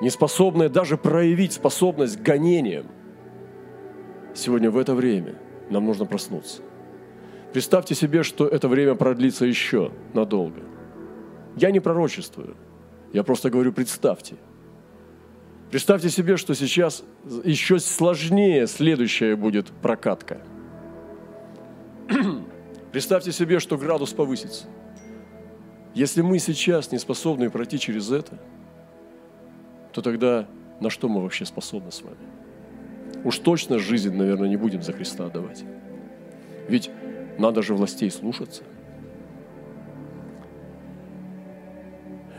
неспособная 0.00 0.68
даже 0.68 0.96
проявить 0.96 1.52
способность 1.52 2.18
к 2.18 2.22
гонениям. 2.22 2.86
Сегодня 4.34 4.70
в 4.70 4.78
это 4.78 4.94
время 4.94 5.34
нам 5.70 5.84
нужно 5.86 6.04
проснуться. 6.04 6.62
Представьте 7.52 7.94
себе, 7.94 8.22
что 8.22 8.46
это 8.46 8.68
время 8.68 8.94
продлится 8.94 9.46
еще 9.46 9.90
надолго. 10.14 10.60
Я 11.56 11.70
не 11.70 11.80
пророчествую, 11.80 12.56
я 13.12 13.24
просто 13.24 13.50
говорю, 13.50 13.72
представьте. 13.72 14.36
Представьте 15.70 16.08
себе, 16.08 16.36
что 16.36 16.54
сейчас 16.54 17.02
еще 17.44 17.78
сложнее 17.78 18.66
следующая 18.66 19.36
будет 19.36 19.66
прокатка– 19.82 20.40
Представьте 22.98 23.30
себе, 23.30 23.60
что 23.60 23.78
градус 23.78 24.12
повысится. 24.12 24.66
Если 25.94 26.20
мы 26.20 26.40
сейчас 26.40 26.90
не 26.90 26.98
способны 26.98 27.48
пройти 27.48 27.78
через 27.78 28.10
это, 28.10 28.36
то 29.92 30.02
тогда 30.02 30.48
на 30.80 30.90
что 30.90 31.08
мы 31.08 31.22
вообще 31.22 31.44
способны 31.44 31.92
с 31.92 32.02
вами? 32.02 32.16
Уж 33.22 33.38
точно 33.38 33.78
жизнь, 33.78 34.12
наверное, 34.12 34.48
не 34.48 34.56
будем 34.56 34.82
за 34.82 34.92
Христа 34.92 35.26
отдавать. 35.26 35.62
Ведь 36.68 36.90
надо 37.38 37.62
же 37.62 37.76
властей 37.76 38.10
слушаться. 38.10 38.64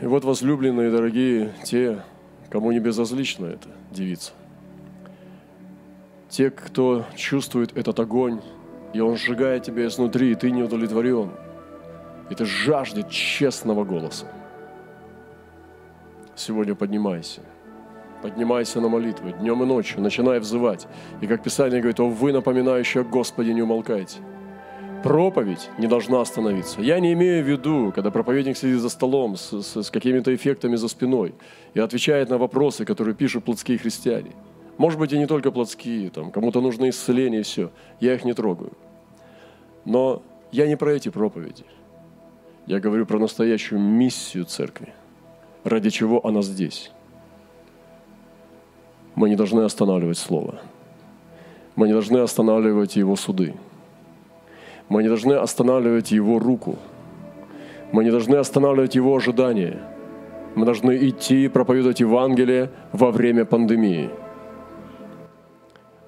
И 0.02 0.04
вот, 0.04 0.26
возлюбленные, 0.26 0.90
дорогие, 0.90 1.54
те, 1.64 2.02
кому 2.50 2.70
не 2.70 2.80
безразлично 2.80 3.46
это, 3.46 3.70
девица, 3.90 4.32
те, 6.28 6.50
кто 6.50 7.06
чувствует 7.16 7.74
этот 7.78 7.98
огонь 7.98 8.42
И 8.92 9.00
Он 9.00 9.16
сжигает 9.16 9.62
тебя 9.62 9.86
изнутри, 9.86 10.32
и 10.32 10.34
ты 10.34 10.50
не 10.50 10.62
удовлетворен. 10.62 11.30
И 12.28 12.34
ты 12.34 12.44
жаждет 12.44 13.08
честного 13.08 13.84
голоса. 13.84 14.26
Сегодня 16.34 16.74
поднимайся. 16.74 17.42
Поднимайся 18.22 18.80
на 18.80 18.88
молитву 18.88 19.30
днем 19.30 19.62
и 19.62 19.66
ночью, 19.66 20.00
начинай 20.00 20.40
взывать. 20.40 20.86
И 21.20 21.26
как 21.26 21.42
Писание 21.42 21.80
говорит, 21.80 22.00
о 22.00 22.08
вы, 22.08 22.32
напоминающие 22.32 23.02
о 23.02 23.04
Господе, 23.04 23.54
не 23.54 23.62
умолкайте. 23.62 24.18
Проповедь 25.02 25.70
не 25.78 25.86
должна 25.86 26.20
остановиться. 26.20 26.82
Я 26.82 27.00
не 27.00 27.14
имею 27.14 27.42
в 27.42 27.48
виду, 27.48 27.92
когда 27.94 28.10
проповедник 28.10 28.58
сидит 28.58 28.80
за 28.80 28.90
столом 28.90 29.36
с, 29.36 29.62
с, 29.62 29.82
с 29.82 29.90
какими-то 29.90 30.34
эффектами 30.34 30.76
за 30.76 30.88
спиной 30.88 31.34
и 31.72 31.80
отвечает 31.80 32.28
на 32.28 32.36
вопросы, 32.36 32.84
которые 32.84 33.14
пишут 33.14 33.44
плотские 33.44 33.78
христиане. 33.78 34.32
Может 34.80 34.98
быть, 34.98 35.12
и 35.12 35.18
не 35.18 35.26
только 35.26 35.50
плотские, 35.50 36.08
там, 36.08 36.30
кому-то 36.30 36.62
нужно 36.62 36.88
исцеление 36.88 37.40
и 37.40 37.42
все. 37.42 37.70
Я 38.00 38.14
их 38.14 38.24
не 38.24 38.32
трогаю. 38.32 38.72
Но 39.84 40.22
я 40.52 40.66
не 40.66 40.74
про 40.74 40.94
эти 40.94 41.10
проповеди. 41.10 41.64
Я 42.64 42.80
говорю 42.80 43.04
про 43.04 43.18
настоящую 43.18 43.78
миссию 43.78 44.46
церкви. 44.46 44.94
Ради 45.64 45.90
чего 45.90 46.26
она 46.26 46.40
здесь. 46.40 46.92
Мы 49.14 49.28
не 49.28 49.36
должны 49.36 49.60
останавливать 49.60 50.16
Слово. 50.16 50.62
Мы 51.76 51.86
не 51.86 51.92
должны 51.92 52.16
останавливать 52.16 52.96
Его 52.96 53.16
суды. 53.16 53.54
Мы 54.88 55.02
не 55.02 55.08
должны 55.10 55.34
останавливать 55.34 56.10
Его 56.10 56.38
руку. 56.38 56.78
Мы 57.92 58.02
не 58.02 58.10
должны 58.10 58.36
останавливать 58.36 58.94
Его 58.94 59.14
ожидания. 59.14 59.78
Мы 60.54 60.64
должны 60.64 60.96
идти 61.06 61.48
проповедовать 61.48 62.00
Евангелие 62.00 62.70
во 62.92 63.10
время 63.10 63.44
пандемии. 63.44 64.08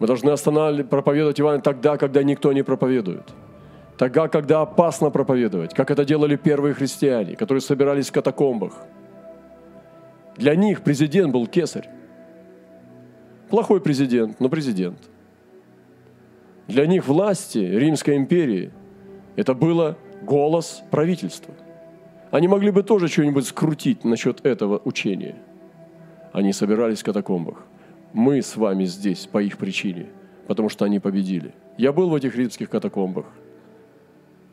Мы 0.02 0.08
должны 0.08 0.30
останавливать, 0.30 0.90
проповедовать 0.90 1.38
Евангелие 1.38 1.62
тогда, 1.62 1.96
когда 1.96 2.24
никто 2.24 2.52
не 2.52 2.64
проповедует. 2.64 3.22
Тогда, 3.96 4.26
когда 4.26 4.62
опасно 4.62 5.10
проповедовать, 5.10 5.74
как 5.74 5.92
это 5.92 6.04
делали 6.04 6.34
первые 6.34 6.74
христиане, 6.74 7.36
которые 7.36 7.60
собирались 7.60 8.08
в 8.08 8.12
катакомбах. 8.12 8.72
Для 10.36 10.56
них 10.56 10.82
президент 10.82 11.32
был 11.32 11.46
кесарь. 11.46 11.88
Плохой 13.48 13.80
президент, 13.80 14.40
но 14.40 14.48
президент. 14.48 14.98
Для 16.66 16.88
них 16.88 17.06
власти 17.06 17.58
Римской 17.58 18.16
империи 18.16 18.72
это 19.36 19.54
было 19.54 19.96
голос 20.20 20.82
правительства. 20.90 21.54
Они 22.32 22.48
могли 22.48 22.72
бы 22.72 22.82
тоже 22.82 23.06
что-нибудь 23.06 23.46
скрутить 23.46 24.02
насчет 24.02 24.44
этого 24.44 24.82
учения. 24.84 25.36
Они 26.32 26.52
собирались 26.52 27.02
в 27.02 27.04
катакомбах. 27.04 27.66
Мы 28.12 28.42
с 28.42 28.56
вами 28.56 28.84
здесь 28.84 29.26
по 29.26 29.42
их 29.42 29.58
причине, 29.58 30.06
потому 30.46 30.68
что 30.68 30.84
они 30.84 30.98
победили. 30.98 31.54
Я 31.78 31.92
был 31.92 32.10
в 32.10 32.14
этих 32.14 32.36
римских 32.36 32.68
катакомбах. 32.68 33.26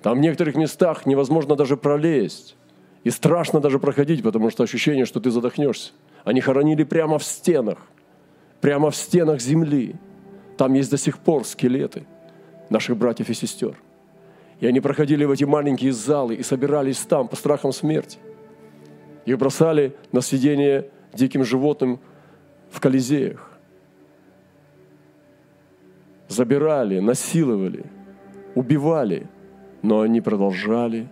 Там 0.01 0.17
в 0.17 0.21
некоторых 0.21 0.55
местах 0.55 1.05
невозможно 1.05 1.55
даже 1.55 1.75
пролезть. 1.75 2.55
И 3.03 3.09
страшно 3.09 3.59
даже 3.59 3.79
проходить, 3.79 4.23
потому 4.23 4.49
что 4.49 4.63
ощущение, 4.63 5.05
что 5.05 5.19
ты 5.19 5.31
задохнешься. 5.31 5.91
Они 6.23 6.41
хоронили 6.41 6.83
прямо 6.83 7.17
в 7.17 7.23
стенах, 7.23 7.79
прямо 8.61 8.91
в 8.91 8.95
стенах 8.95 9.41
земли. 9.41 9.95
Там 10.57 10.73
есть 10.73 10.91
до 10.91 10.97
сих 10.97 11.19
пор 11.19 11.45
скелеты 11.45 12.05
наших 12.69 12.97
братьев 12.97 13.29
и 13.29 13.33
сестер. 13.33 13.75
И 14.59 14.67
они 14.67 14.81
проходили 14.81 15.23
в 15.23 15.31
эти 15.31 15.45
маленькие 15.45 15.93
залы 15.93 16.35
и 16.35 16.43
собирались 16.43 16.99
там 16.99 17.27
по 17.27 17.35
страхам 17.35 17.71
смерти. 17.71 18.19
Их 19.25 19.37
бросали 19.37 19.95
на 20.11 20.21
съедение 20.21 20.89
диким 21.13 21.45
животным 21.45 21.99
в 22.69 22.79
колизеях. 22.81 23.48
Забирали, 26.29 26.99
насиловали, 26.99 27.85
убивали, 28.53 29.27
но 29.81 30.01
они 30.01 30.21
продолжали 30.21 31.09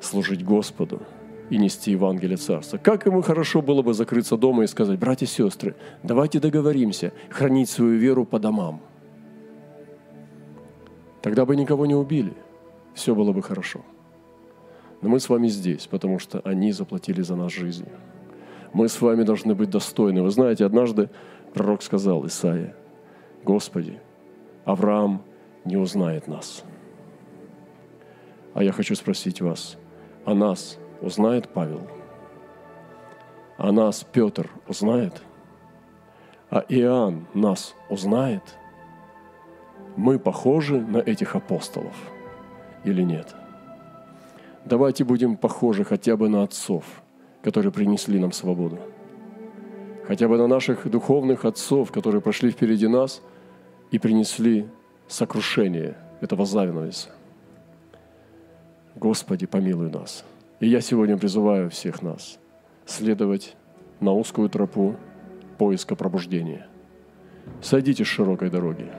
служить 0.00 0.42
Господу 0.42 1.02
и 1.50 1.58
нести 1.58 1.90
Евангелие 1.90 2.38
Царства. 2.38 2.78
Как 2.78 3.04
ему 3.04 3.20
хорошо 3.20 3.60
было 3.60 3.82
бы 3.82 3.92
закрыться 3.92 4.38
дома 4.38 4.64
и 4.64 4.66
сказать, 4.66 4.98
братья 4.98 5.26
и 5.26 5.28
сестры, 5.28 5.76
давайте 6.02 6.40
договоримся 6.40 7.12
хранить 7.28 7.68
свою 7.68 7.98
веру 7.98 8.24
по 8.24 8.38
домам. 8.38 8.80
Тогда 11.20 11.44
бы 11.44 11.54
никого 11.54 11.84
не 11.84 11.94
убили, 11.94 12.32
все 12.94 13.14
было 13.14 13.32
бы 13.32 13.42
хорошо. 13.42 13.82
Но 15.02 15.10
мы 15.10 15.20
с 15.20 15.28
вами 15.28 15.48
здесь, 15.48 15.86
потому 15.86 16.18
что 16.18 16.40
они 16.44 16.72
заплатили 16.72 17.20
за 17.20 17.36
нас 17.36 17.52
жизнью. 17.52 17.92
Мы 18.72 18.88
с 18.88 18.98
вами 19.02 19.24
должны 19.24 19.54
быть 19.54 19.68
достойны. 19.68 20.22
Вы 20.22 20.30
знаете, 20.30 20.64
однажды 20.64 21.10
пророк 21.52 21.82
сказал 21.82 22.26
Исаия, 22.26 22.74
Господи, 23.44 24.00
Авраам 24.64 25.22
не 25.66 25.76
узнает 25.76 26.28
нас. 26.28 26.64
А 28.54 28.62
я 28.62 28.72
хочу 28.72 28.94
спросить 28.94 29.42
вас, 29.42 29.76
а 30.24 30.34
нас 30.34 30.78
узнает 31.02 31.48
Павел? 31.48 31.82
А 33.58 33.70
нас 33.70 34.06
Петр 34.10 34.50
узнает? 34.66 35.22
А 36.48 36.64
Иоанн 36.68 37.26
нас 37.34 37.74
узнает? 37.90 38.42
Мы 39.96 40.18
похожи 40.18 40.80
на 40.80 40.98
этих 40.98 41.36
апостолов 41.36 41.96
или 42.84 43.02
нет? 43.02 43.34
Давайте 44.64 45.04
будем 45.04 45.36
похожи 45.36 45.84
хотя 45.84 46.16
бы 46.16 46.30
на 46.30 46.44
отцов, 46.44 46.84
которые 47.42 47.72
принесли 47.72 48.18
нам 48.18 48.32
свободу. 48.32 48.78
Хотя 50.06 50.28
бы 50.28 50.38
на 50.38 50.46
наших 50.46 50.88
духовных 50.90 51.44
отцов, 51.44 51.92
которые 51.92 52.22
прошли 52.22 52.50
впереди 52.50 52.88
нас 52.88 53.22
и 53.94 53.98
принесли 53.98 54.66
сокрушение 55.08 55.96
этого 56.20 56.44
завиновеса. 56.44 57.10
Господи, 58.96 59.46
помилуй 59.46 59.90
нас– 59.90 60.24
и 60.64 60.68
я 60.68 60.80
сегодня 60.80 61.18
призываю 61.18 61.68
всех 61.68 62.00
нас 62.00 62.38
следовать 62.86 63.54
на 64.00 64.12
узкую 64.14 64.48
тропу 64.48 64.96
поиска 65.58 65.94
пробуждения. 65.94 66.66
Сойдите 67.60 68.02
с 68.02 68.06
широкой 68.06 68.48
дороги. 68.48 68.90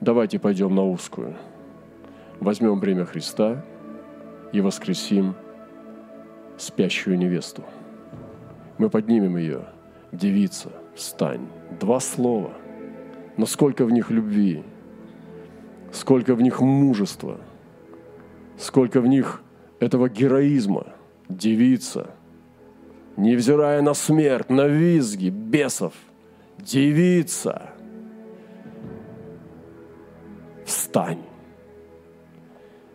Давайте 0.00 0.38
пойдем 0.38 0.74
на 0.74 0.84
узкую. 0.84 1.36
Возьмем 2.38 2.80
бремя 2.80 3.06
Христа 3.06 3.64
и 4.52 4.60
воскресим 4.60 5.34
спящую 6.58 7.16
невесту. 7.16 7.64
Мы 8.76 8.90
поднимем 8.90 9.38
ее. 9.38 9.66
Девица, 10.12 10.70
встань. 10.94 11.48
Два 11.80 11.98
слова. 11.98 12.52
Но 13.40 13.46
сколько 13.46 13.86
в 13.86 13.90
них 13.90 14.10
любви, 14.10 14.62
сколько 15.92 16.34
в 16.34 16.42
них 16.42 16.60
мужества, 16.60 17.40
сколько 18.58 19.00
в 19.00 19.06
них 19.06 19.40
этого 19.78 20.10
героизма 20.10 20.88
девица, 21.30 22.10
невзирая 23.16 23.80
на 23.80 23.94
смерть, 23.94 24.50
на 24.50 24.66
визги 24.66 25.30
бесов, 25.30 25.94
девица, 26.58 27.70
встань. 30.66 31.22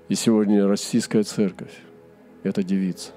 И 0.10 0.14
сегодня 0.14 0.68
российская 0.68 1.24
церковь– 1.24 1.76
это 2.44 2.62
девица. 2.62 3.14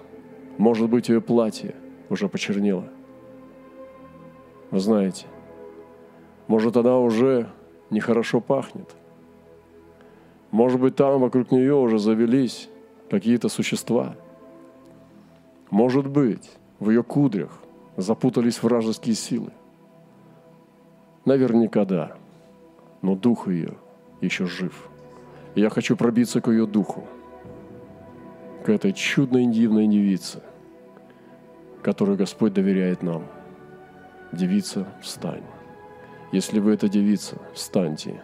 Может 0.57 0.89
быть, 0.89 1.11
ее 1.11 1.21
платье 1.21 1.75
уже 2.09 2.27
почернело. 2.31 2.89
Вы 4.71 4.81
знаете, 4.81 5.27
может, 6.49 6.77
она 6.79 6.99
уже 6.99 7.49
нехорошо 7.91 8.41
пахнет. 8.41 8.97
Может 10.51 10.81
быть, 10.81 10.97
там 10.97 11.21
вокруг 11.21 11.53
нее 11.53 11.75
уже 11.75 11.99
завелись 11.99 12.71
какие-то 13.11 13.49
существа. 13.49 14.17
Может 15.71 16.09
быть, 16.09 16.51
в 16.81 16.89
ее 16.89 17.03
кудрях 17.03 17.61
запутались 17.99 18.63
вражеские 18.63 19.15
силы. 19.15 19.53
Наверняка 21.27 21.85
да, 21.85 22.17
но 23.03 23.15
дух 23.15 23.49
ее 23.49 23.75
еще 24.23 24.47
жив. 24.47 24.89
И 25.55 25.61
я 25.61 25.69
хочу 25.69 25.97
пробиться 25.97 26.41
к 26.41 26.51
ее 26.51 26.67
духу, 26.67 27.05
к 28.65 28.71
этой 28.71 28.95
чудной 28.95 29.47
дивной 29.47 29.87
девице, 29.87 30.43
которую 31.83 32.17
Господь 32.17 32.55
доверяет 32.55 33.03
нам. 33.03 33.25
Девица, 34.33 34.87
встань. 35.03 35.43
Если 36.33 36.61
вы 36.61 36.75
эта 36.75 36.89
девица, 36.89 37.39
встаньте 37.55 38.23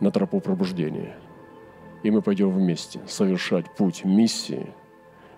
на 0.00 0.10
тропу 0.10 0.40
пробуждения– 0.40 1.16
и 2.04 2.10
мы 2.10 2.20
пойдем 2.22 2.50
вместе 2.50 3.00
совершать 3.06 3.74
путь 3.74 4.04
миссии, 4.04 4.68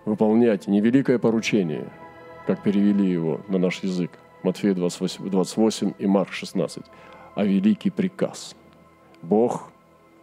выполнять 0.05 0.67
невеликое 0.67 1.17
поручение, 1.17 1.89
как 2.45 2.61
перевели 2.61 3.09
его 3.09 3.41
на 3.47 3.57
наш 3.57 3.83
язык, 3.83 4.11
Матфея 4.43 4.75
28, 4.75 5.29
28 5.29 5.93
и 5.97 6.05
Марк 6.05 6.31
16, 6.31 6.83
а 7.35 7.43
великий 7.43 7.89
приказ. 7.89 8.55
Бог 9.21 9.71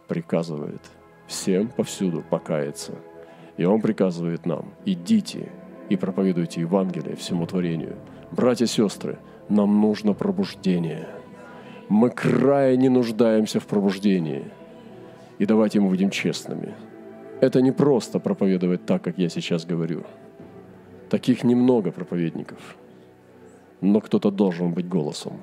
приказывает 0.07 0.81
всем 1.25 1.67
повсюду 1.67 2.23
покаяться. 2.29 2.93
И 3.57 3.65
Он 3.65 3.81
приказывает 3.81 4.45
нам, 4.45 4.73
идите 4.85 5.51
и 5.89 5.95
проповедуйте 5.95 6.61
Евангелие 6.61 7.15
всему 7.15 7.47
творению. 7.47 7.95
Братья 8.31 8.65
и 8.65 8.67
сестры, 8.67 9.17
нам 9.49 9.81
нужно 9.81 10.13
пробуждение. 10.13 11.07
Мы 11.89 12.09
крайне 12.09 12.89
нуждаемся 12.89 13.59
в 13.59 13.67
пробуждении. 13.67 14.43
И 15.37 15.45
давайте 15.45 15.79
мы 15.79 15.89
будем 15.89 16.09
честными. 16.09 16.73
Это 17.41 17.61
не 17.61 17.71
просто 17.71 18.19
проповедовать 18.19 18.85
так, 18.85 19.03
как 19.03 19.17
я 19.17 19.29
сейчас 19.29 19.65
говорю. 19.65 20.03
Таких 21.09 21.43
немного 21.43 21.91
проповедников. 21.91 22.77
Но 23.81 24.01
кто-то 24.01 24.31
должен 24.31 24.73
быть 24.73 24.87
голосом. 24.87 25.33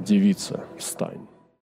Девица, 0.00 0.64
встань. 0.76 1.26